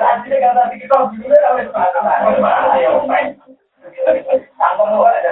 [0.01, 1.72] Jadi kata kita dulu harus
[4.59, 5.32] Tanggung Lagi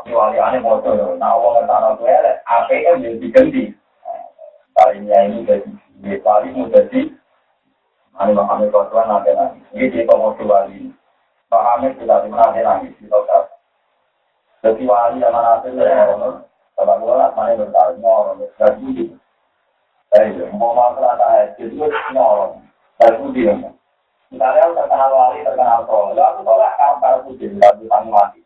[0.00, 2.08] Tapi wali ane motor, nah Allah ngertakno gue
[2.48, 3.62] apik kan jadi diganti.
[4.72, 5.68] Kalinya ini jadi
[6.24, 7.12] wali mau jadi
[8.16, 9.60] Ani Muhammad Rasulullah nanti nanti.
[9.76, 10.88] Ini di tomo wali.
[11.52, 13.44] Tidak di mana nanti di tokat.
[14.64, 16.08] Jadi wali yang mana itu ya,
[16.80, 19.12] kalau gue lah mana bertaruh nyolong, gak budi.
[20.16, 21.76] Eh, mau masalah tak itu
[22.16, 22.56] nyolong,
[22.96, 23.52] gak budi.
[24.32, 28.40] Misalnya terkenal wali, terkenal tol, lalu tolak kalau para putih, gak bisa mati.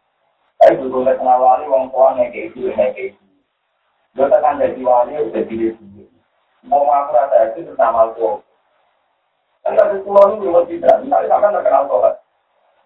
[0.61, 3.23] Tapi betul terkenal wali, wong tua ngeke itu, ngeke itu.
[4.15, 6.19] Gue tekan jadi wali, udah diri sendiri.
[6.65, 8.41] Mau masalah tak itu terkenal tol.
[9.65, 12.15] Karena di pulau ini belum tidak, misalnya sampai terkenal sholat.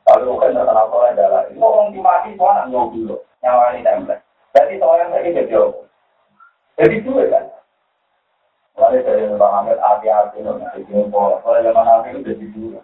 [0.07, 4.23] Kalau bukan terkenal sholat adalah, itu orang dimati sholat nggak dulu, ini template.
[4.55, 5.81] Jadi sholat lagi jadi apa?
[6.79, 7.45] Jadi dua kan.
[8.79, 11.43] Mulai dari Bang Ahmed hati-hati loh, nanti pola.
[11.43, 12.81] Soalnya zaman nanti itu jadi dua.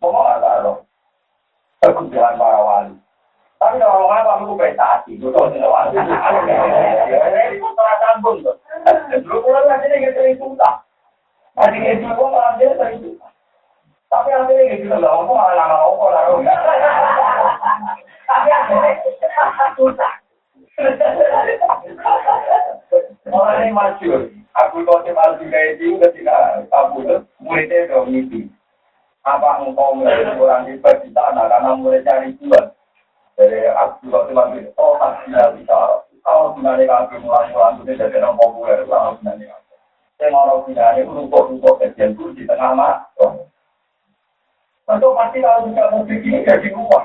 [0.00, 0.74] Mau nggak tahu?
[1.84, 2.96] Kebutuhan para wali.
[3.66, 4.54] Tapi kalau orang aku
[5.10, 5.26] itu.
[5.26, 8.54] Ini pun salah sambung tuh.
[9.26, 10.86] Dulu pulang nanti gitu susah.
[11.58, 12.70] Nanti itu malah dia
[14.06, 16.30] tapi akhirnya gitu loh, aku malah lama lah.
[18.22, 19.02] Tapi akhirnya
[19.74, 20.14] susah.
[23.34, 24.30] Orang ini masyur.
[24.62, 28.46] Aku kau cepat juga itu ketika kabur muridnya udah mimpi.
[29.26, 30.78] Apa engkau mulai orang di
[31.10, 32.75] sana karena mulai cari bulan.
[33.36, 35.76] Jadi aku cepat itu, oh tak bisa.
[36.24, 39.52] Kalau sebenarnya kaki mulai-mulai itu jadi orang populer, kalau sebenarnya.
[40.16, 43.12] Saya mau itu rumput-rumput kecil di tengah mak.
[44.86, 46.95] Tentu pasti kalau bisa mobil ini jadi rumah.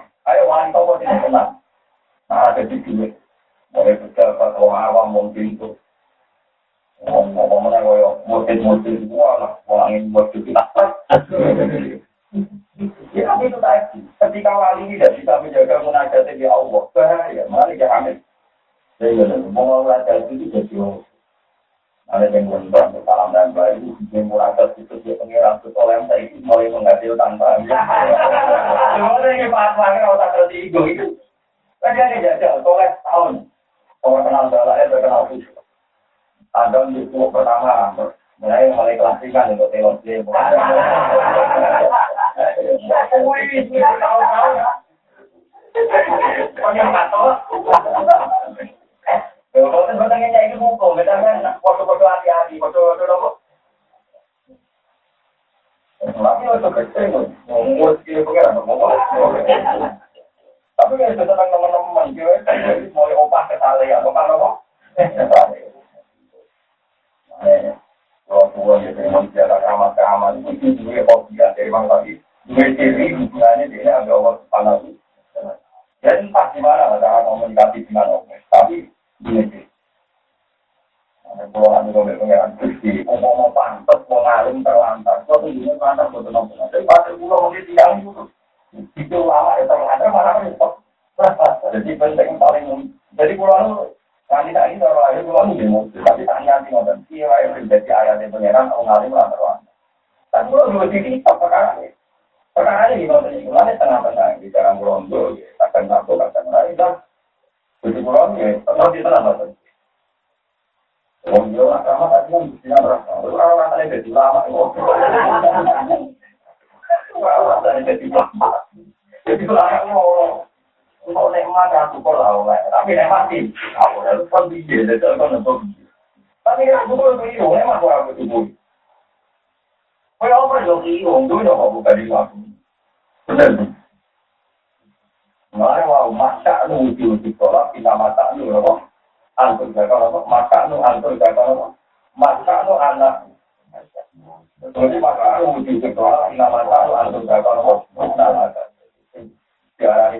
[145.12, 145.43] Maka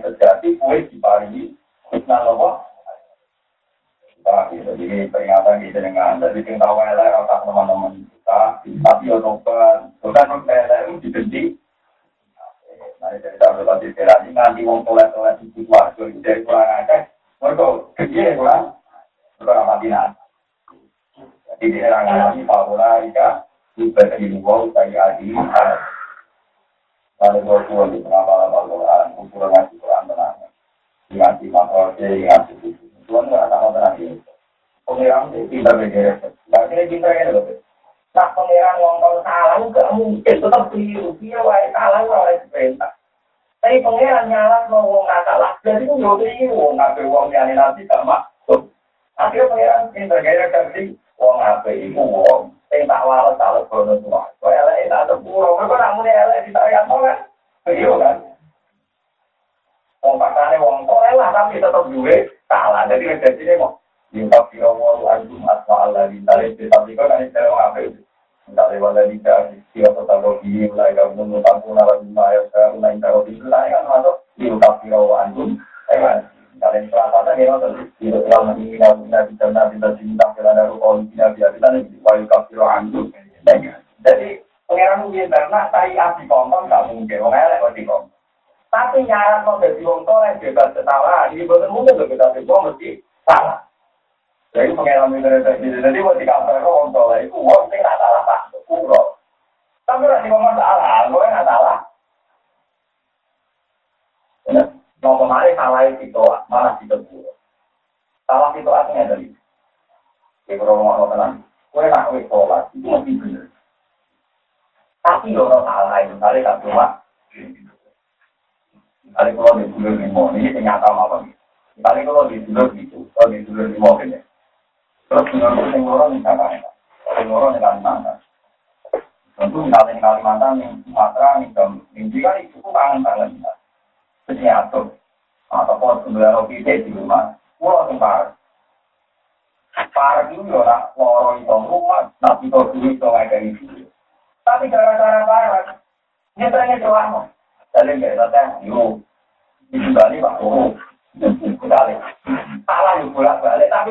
[0.02, 1.54] terjadi kue diparingi
[1.94, 2.50] husna apa
[4.52, 6.76] jadi peringatan kita dengan jadi kita tahu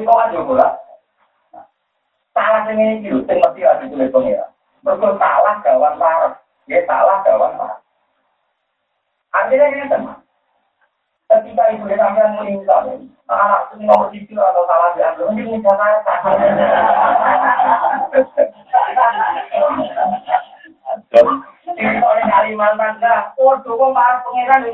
[0.01, 0.73] tapi kau aja bolak.
[2.33, 4.49] Salah yang ini yuk, yang mesti ada tulis pengira.
[4.81, 6.33] Mereka salah kawan parah,
[6.65, 7.81] dia salah kawan parah.
[9.37, 10.17] Artinya ini teman.
[11.29, 12.97] Ketika ibu dan sampean meninggal,
[13.29, 15.73] anak itu nomor sisi atau salah diambil, mungkin bisa
[21.71, 24.71] Ini oleh Kalimantan, nah, waduh, kok para pengiran di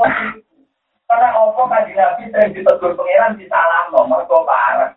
[1.07, 4.97] Karena opo kaji nabi sering ditegur pengiran di salah nomor kok parah.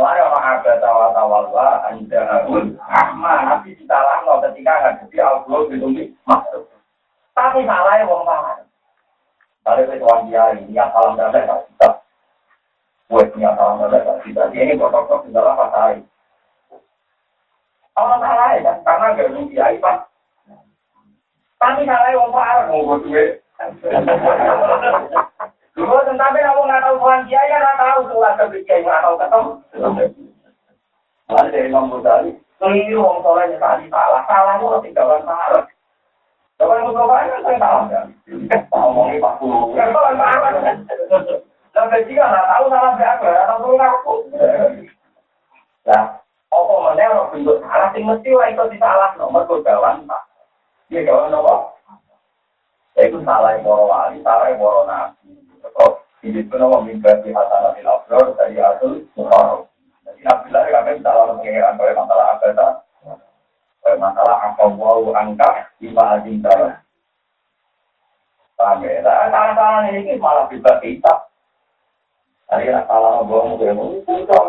[0.00, 6.64] Mari orang tawa-tawa anda harus ahmad, nabi di salah nomor ketika jadi Allah itu masuk.
[7.36, 8.64] Tapi salah ya wong parah.
[9.60, 11.88] Kalau dia ini yang salam dada nggak bisa.
[13.12, 14.42] Gue punya salam dada nggak bisa.
[14.48, 16.00] Dia ini kotor-kotor di dalam pasari.
[17.92, 19.96] Kalau salah ya, karena gak kiai pak.
[21.60, 23.44] Tapi salah yang parah mau duit.
[25.80, 29.16] Dulu tetapi kamu nggak tahu tuan kiai ya nggak tahu tuh ada kiai nggak tahu
[29.16, 29.50] ketemu.
[31.32, 35.64] Ada dari Imam Ghazali, keliru wong solehnya tadi salah, salah itu tinggalan parah.
[36.60, 38.06] Kalau yang mutlak kan saya tahu kan.
[38.68, 39.72] Ngomongin Pak Guru.
[41.72, 44.14] Dan ketika nggak tahu salah siapa, atau tuh ngaku.
[45.88, 46.04] Nah,
[46.52, 50.22] apa mana orang bentuk salah sih mesti lah itu disalah nomor kegawan Pak.
[50.92, 51.72] Iya kawan nomor.
[53.00, 55.40] Itu salah yang wali, salah yang nabi.
[56.20, 59.64] Ini pun nama mimpi hasanah di labdor dari asul muharram.
[60.04, 62.68] Jadi nabi lah kami salah mengingatkan masalah agama
[63.96, 66.84] masalah apa wow angka lima adinta.
[68.54, 69.00] Paham ya?
[69.00, 71.14] Nah, salah-salah ini malah bisa kita.
[72.52, 74.40] Ini salah ngomong ngomong itu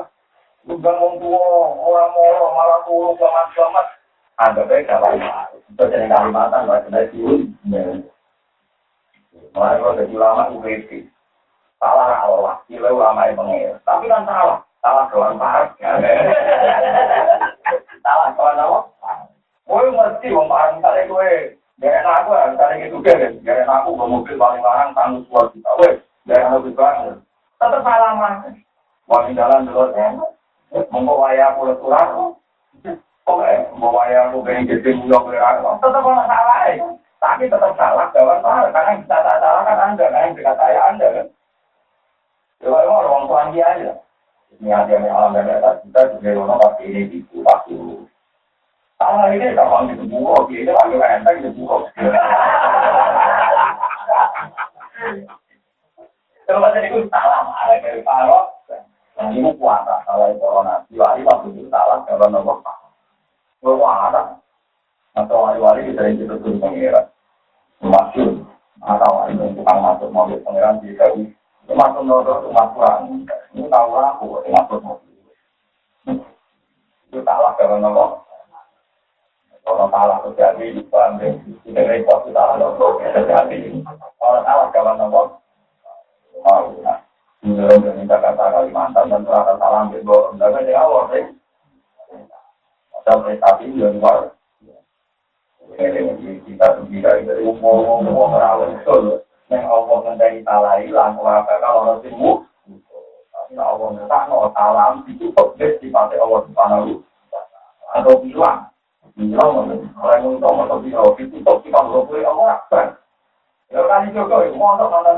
[0.62, 1.42] Udah mau tua,
[1.74, 3.86] orang mau malah tua, selamat selamat.
[4.38, 7.42] Anggap baik kalau itu jadi Kalimantan, nggak kena siun.
[9.58, 11.10] Mulai kalau jadi ulama UPP,
[11.82, 13.74] salah Allah, kira ulama yang pengir.
[13.82, 15.74] Tapi kan salah, salah kawan parah.
[18.02, 18.80] Salah kawan apa?
[19.70, 21.32] Kowe mesti wong parang misalnya kowe
[21.82, 25.70] enak aku, misalnya gitu kan, enak aku bawa mobil paling larang tanggung suara kita,
[26.26, 27.16] gak enak aku banget.
[27.62, 28.58] Tetap salah mas.
[29.06, 29.94] Wong jalan dulu,
[30.90, 32.08] Monggo waya aku leturan.
[33.28, 35.78] Oke, mau waya aku pengen gede mulok berapa.
[35.78, 36.88] Tetap orang salah ya.
[37.22, 38.72] Tapi tetap salah, jawab salah.
[38.74, 41.28] Karena kita tak salah kan anda, karena yang dekat anda kan.
[42.62, 43.92] Ya, emang orang tua dia aja.
[44.62, 46.30] Yang alam dan atas kita juga
[46.86, 47.26] ini di.
[49.02, 51.50] Salah ini kalau di buku, ini lagi enteng di.
[56.46, 58.54] Kalau itu salah, ada dari kalau
[59.18, 59.50] Nah, ini
[60.06, 60.38] kalau.
[60.92, 62.62] Wali waktu itu salah kalau nomor
[63.64, 64.38] Kalau
[65.18, 65.98] atau wali-wali
[66.62, 67.10] yang.
[67.82, 68.46] Masuk
[68.86, 70.38] atau wali yang masuk mobil
[70.84, 71.31] di.
[72.12, 73.24] Nomor rumah kurang.
[73.56, 74.81] Ini tahu aku masuk mobil.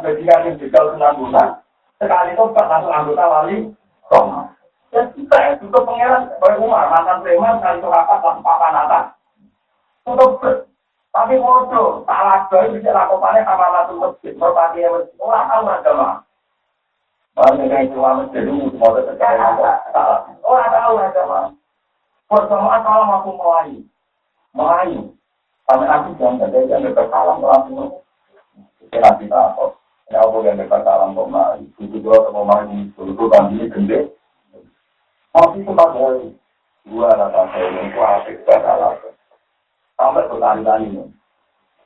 [0.04, 1.50] Mau untuk bajingan yang juga senang bulan.
[1.96, 3.58] Sekali itu langsung anggota wali
[4.12, 4.42] Roma.
[4.92, 9.06] Dan kita ya, itu pangeran Bapak Umar, mantan preman, kali itu apa, langsung papan atas.
[10.04, 10.68] Tutup
[11.14, 16.10] tapi bodoh, salah bayi bisa lakukannya sama masuk masjid, merpati yang masjid, orang tahu agama.
[17.38, 20.26] Banyak yang keluar masjid itu salah.
[20.42, 21.40] Orang tahu agama.
[22.28, 23.80] Bersamaan salam aku melayu.
[24.58, 25.02] Melayu.
[25.70, 28.02] Sampai nanti jangan ada yang bersalam langsung.
[28.82, 29.70] Kita nanti tahu.
[30.14, 34.14] Ya apa yang dekat alam koma, itu dua koma ini, itu tadi gede.
[35.34, 36.38] Masih sempat dari
[36.86, 38.94] dua rata saya yang kuat dekat alam.
[39.98, 40.30] Sampai
[40.86, 41.10] ini.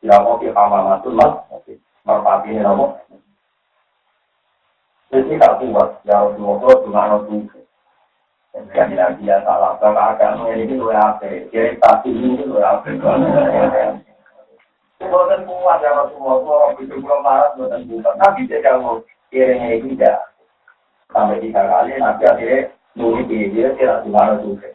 [0.03, 1.39] Ya mau kita matur mas,
[2.03, 2.99] merpati ini apa?
[5.07, 7.47] Jadi tak kuat, ya Rasulullah cuma nonton.
[8.75, 11.31] Jadi nanti ya salah, kalau agama ini dua apa?
[11.47, 12.91] Jadi pasti ini dua apa?
[14.98, 18.15] Bukan kuat ya Rasulullah, orang itu belum marah, bukan kuat.
[18.18, 18.98] Nabi tidak mau
[19.30, 20.34] kirimnya itu tidak.
[21.14, 24.74] Sampai tiga kali, Nabi akhirnya nuri di dia, tidak di mana juga.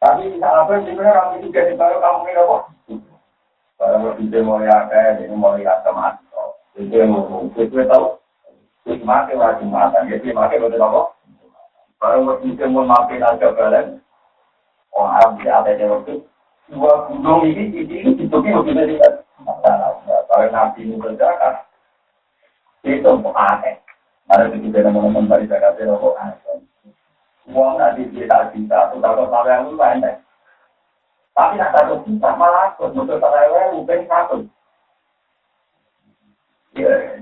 [0.00, 2.58] Tapi apa sebenarnya orang itu jadi baru kamu ini apa?
[3.76, 6.16] Barang berpikir mau ya kayak ini mau lihat sama
[6.72, 8.16] Itu mau, itu tahu.
[8.88, 11.12] Itu mati wajib mata, jadi mati betul apa?
[12.00, 14.00] Barang berpikir mau maafin aja kalian.
[14.96, 16.24] Orang ada yang waktu
[16.70, 18.94] dua gunung ini ini itu lebih dari
[19.42, 19.98] masalah.
[20.30, 21.54] Kalau nabi itu berjalan,
[22.86, 23.76] itu aneh.
[24.30, 26.38] Ada di teman-teman dari Jakarta itu aneh.
[27.50, 30.12] Uang nanti kita bisa, kau sampai yang lupa ente.
[31.34, 34.36] Tapi nak satu juta malah ikut untuk sampai bukan satu.
[36.78, 37.18] Ya,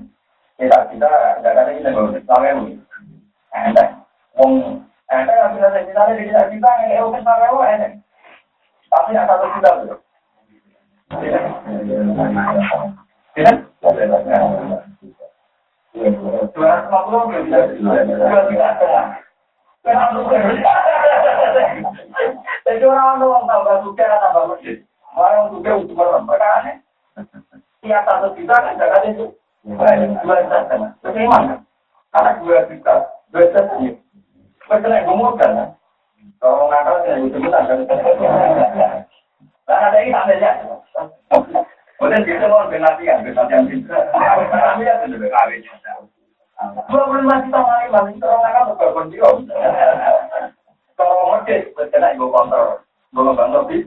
[0.61, 1.09] kita kita
[1.41, 2.77] Jakarta kita nggak bisa sampai lu.
[3.49, 3.85] Ente,
[4.37, 4.53] uang
[5.09, 7.89] ente nggak bisa kita kita kita yang bukan sampai lu ente.
[8.99, 9.95] Tapi yang satu juta tuh.
[11.07, 11.43] Tidak.
[13.31, 13.55] Tidak.
[16.51, 17.59] Dua ratus lima puluh belum bisa.
[17.79, 18.03] Dua
[18.51, 18.67] juta
[22.67, 24.83] Jadi orang orang tambah suka tambah masjid.
[25.15, 26.75] Orang suka untuk berperkara nih.
[27.79, 29.31] Tiap satu juta kan jangan itu.
[29.63, 30.59] Dua juta.
[31.07, 31.63] Bagaimana?
[32.11, 33.07] Karena dua juta.
[33.31, 33.95] Dua juta ini.
[34.67, 35.78] Masalah gemuk kan?
[36.39, 36.71] Kalau
[37.03, 37.79] tidak bisa menang kan?
[39.67, 40.51] Karena ada ini ada ya.
[41.99, 43.97] Kemudian mau benatian, benatian kita.
[44.15, 45.67] Kami ya sudah kawin.
[46.87, 49.11] Dua puluh lima juta kali masih orang nakal berkorban.
[50.95, 52.83] Kalau masjid kena ibu kontrol,
[53.15, 53.81] belum bang lebih.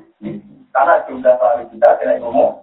[0.72, 2.60] Karena jumlah kali kita kena ibu mau.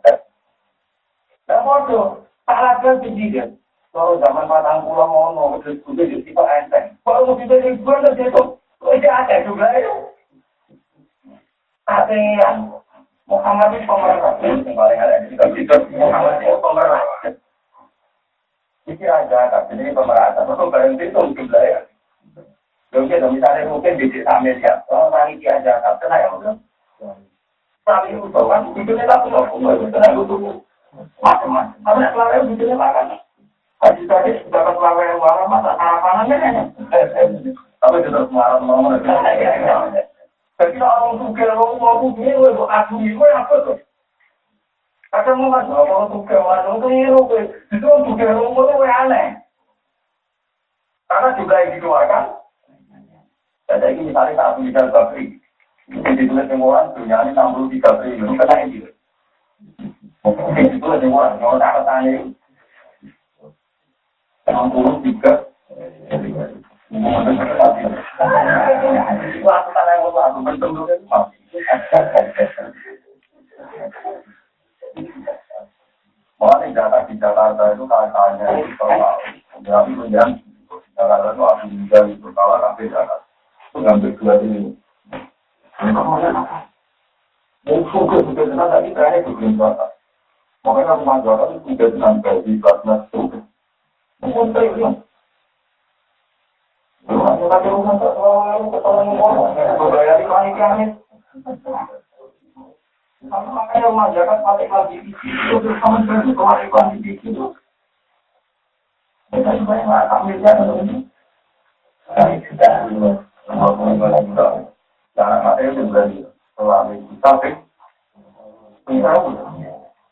[1.49, 3.49] Dan bodoh, salah kan tinggi kan.
[3.89, 6.93] Kalau zaman matang pulau mau terus udah jadi enteng.
[7.01, 7.95] Kalau mau jadi gue
[8.79, 9.93] udah itu, ada juga itu.
[11.89, 12.15] Ada
[13.27, 14.33] Muhammad itu pemerintah.
[14.41, 17.31] Yang paling ada di kita Muhammad itu pemerintah.
[18.89, 20.43] Ini aja, tapi ini pemerintah.
[20.47, 21.79] Itu berhenti itu jumlah ya.
[22.89, 26.55] Mungkin misalnya mungkin di desa Amerika, orang panitia Jakarta, kena ya udah.
[27.85, 30.35] Tapi itu kan, itu kita punya itu kena itu
[31.21, 31.77] macam-macam.
[31.85, 32.81] Tapi kalau yang bikinnya
[33.79, 36.55] makan, tadi dapat yang warna masa harapannya kan?
[37.79, 38.91] Tapi tetap marah mau
[40.59, 43.79] Jadi orang suka orang mau punya, gue aku ini apa tuh?
[45.07, 47.07] Kadang mau masuk orang suka orang tuh ini
[47.71, 49.39] itu suka orang mau aneh.
[51.07, 52.39] Karena juga yang dikeluarkan
[53.69, 55.37] jadi ini misalnya saat misal Bakri,
[55.93, 58.89] itu ditulis yang orang dunia ini 63 triliun, kena ini.
[60.25, 62.33] Mungkin ditulis yang orang, kalau tak tanya
[64.49, 65.49] 63
[69.39, 70.83] Waktu tanah yang waktu bentuk itu
[76.39, 79.91] Mulai data di Jakarta itu katanya itu kalau tapi
[80.95, 83.27] Jakarta itu aku juga itu kalau sampai Jakarta
[83.75, 84.71] mengambil dua ini.
[87.69, 89.85] Sudah tenang tadi terakhir berapa.
[90.63, 93.39] Makanya rumah Jawa itu tenang gaji kelas itu.
[103.29, 104.21] Makanya rumah itu.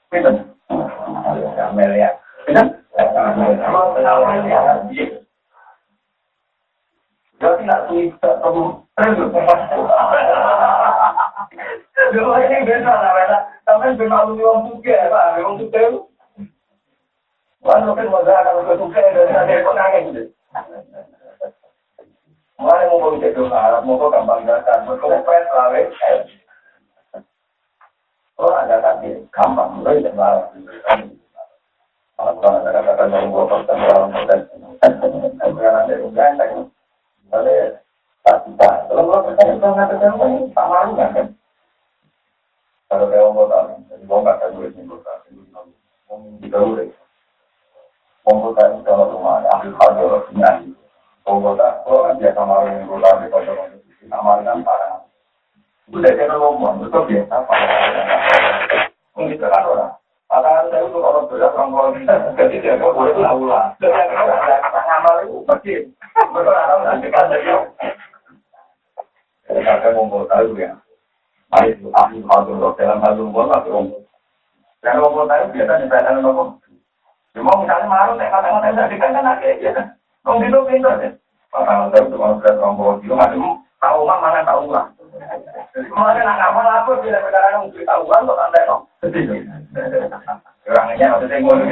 [0.07, 0.31] Kita kita
[1.69, 2.16] Amelia kita
[2.47, 4.23] kalau
[19.35, 20.27] ada kok nangis.
[22.57, 24.87] Mau gampang datang,
[29.83, 31.16] tadi dan
[32.17, 32.49] model,
[38.25, 38.69] karena kita.
[38.89, 39.47] Kalau itu kan?
[39.53, 39.89] Kalau nggak
[42.87, 43.05] kalau
[54.41, 55.03] kan parah.
[55.87, 57.69] Udah jadi ngomong, itu biasa parah.
[59.15, 59.93] Mungkin kan orang.
[60.37, 61.25] Padahal saya orang
[62.37, 63.73] jadi boleh tahu lah.
[63.81, 63.89] Kan
[70.29, 70.77] tahu ya.
[71.49, 74.05] Mari ahli kalau dalam hal ngomong atau ngomong.
[74.85, 76.49] Jangan ngomong tahu biasa nyepelkan ngomong.
[77.33, 78.45] Cuma misalnya malu, saya kan
[79.17, 79.73] kan ada ya.
[80.21, 80.57] Itu
[83.81, 84.85] tahu mana tahu lah.
[85.77, 88.83] Kemarin nak ngapal apa bila sekarang mungkin tahu kan kok anda dong.
[90.65, 91.63] Orangnya maksudnya ngono.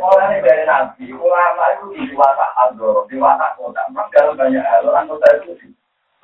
[0.00, 3.84] Mulai dari nabi, ulama itu di watak agor, di kota.
[3.92, 5.52] Dalam banyak hal orang kota itu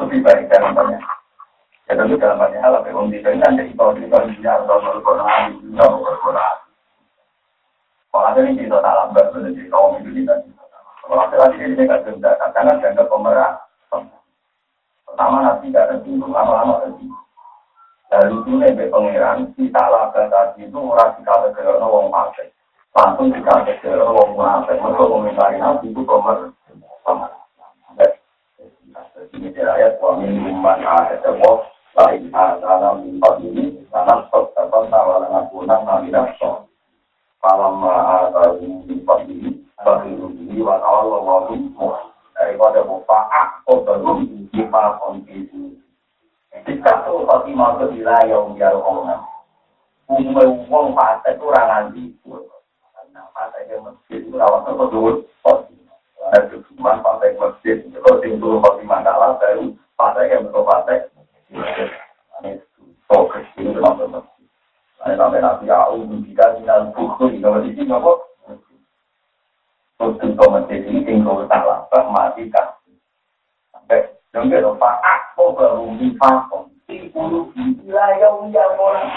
[0.01, 1.05] lebih baik dalam banyak.
[1.85, 4.81] Ya tentu dalam banyak hal, tapi orang di sini nanti kalau di kalau di atau
[4.81, 5.43] kalau Quran,
[5.77, 6.57] kalau Quran.
[8.09, 10.33] Kalau ada yang kita salah benar di kaum itu kita.
[11.05, 13.66] Kalau ada lagi ini nggak denda, karena dianggap pemerah.
[15.17, 17.25] Pertama nanti nggak ada bingung, lama-lama bingung.
[18.13, 22.53] Dari itu nih pangeran kita lakukan tadi itu orang kita ke wong partai.
[22.93, 24.77] Langsung kita ke wong munafik.
[24.77, 26.53] Mereka komentari nanti itu pemer.
[29.33, 31.65] Ini ayat wa min man ada Allah
[31.97, 36.29] lain ada mimpi ini karena stok terbang tawaran aku nang namidah
[37.41, 38.86] Falamma atahu bifadli
[47.47, 49.23] Tuh Fatimah ke wilayah Umbial Kona
[50.11, 54.19] Umar wong fase itu Karena fase ke masjid
[56.43, 60.95] itu cuma fase Kalau tinggal Fatimah kalah baru fase ke masjid fase
[62.43, 62.51] Ini
[63.63, 64.47] itu nonton masjid.
[65.07, 68.13] Ini sampai nabi au jika minal bukhuri kalau di sini apa?
[70.03, 72.77] Komentar ini tinggal salah, mati kan.
[73.73, 75.01] Sampai jangan lupa.
[75.01, 79.11] Aku baru dipasang di bulu wilayah yang orang.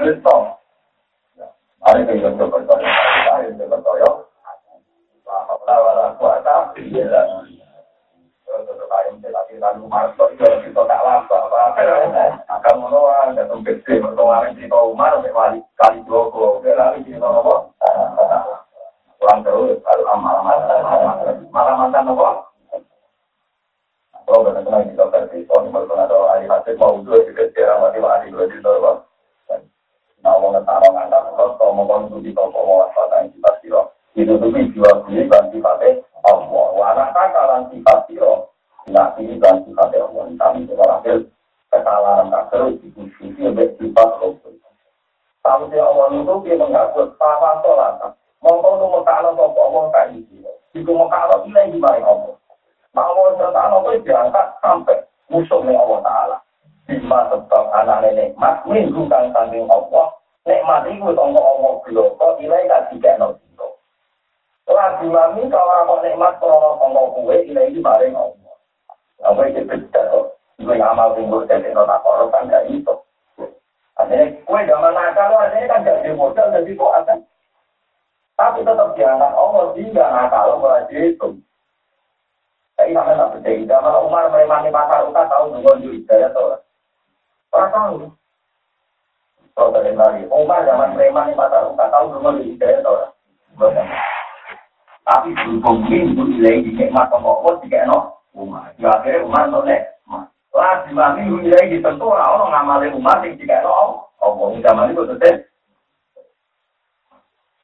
[0.00, 0.56] Kristo.
[1.80, 2.88] Mari kita coba berdoa,
[3.28, 4.10] mari kita berdoa.
[5.28, 7.22] Bahwa wala kuasa illa
[9.60, 11.84] lalu marto itu kita tak lama apa
[12.48, 15.20] maka mono ada tempat sih berdoa kita umar
[99.30, 99.80] umat oleh
[100.50, 104.02] lah di mami dunia ini tentu orang ngamali umat yang jika Allah.
[104.18, 105.46] Allah zaman itu tetap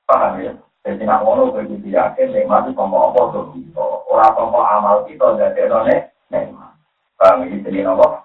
[0.06, 0.55] paham ya?
[0.86, 3.82] Jadi nak mau bagi dia yakin nikmat itu tombol apa tuh kita.
[4.06, 6.72] Orang tombol amal kita jadi none nikmat.
[7.18, 8.22] Paham ini jadi nopo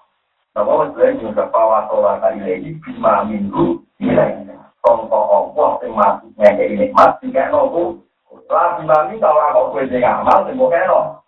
[0.54, 4.46] nopo sebenarnya juga pawatola kali lagi di mami minggu nilai
[4.86, 7.98] tombol Allah yang mati nyari nikmat jika nopo
[8.46, 11.20] lah di mami kalau aku bagi amal sih bukan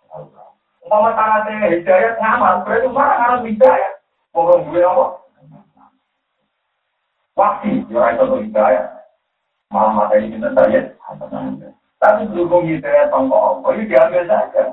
[1.62, 3.92] yang hidayat ngamal, berarti mana ngaram hidayat?
[4.34, 5.06] Ngomong gue apa?
[7.34, 8.86] Wasi, ya itu tuh hidayat.
[9.74, 10.80] Malah mata ini kita tanya,
[11.98, 14.63] tapi berhubung hidayat sama Allah, itu diambil saja.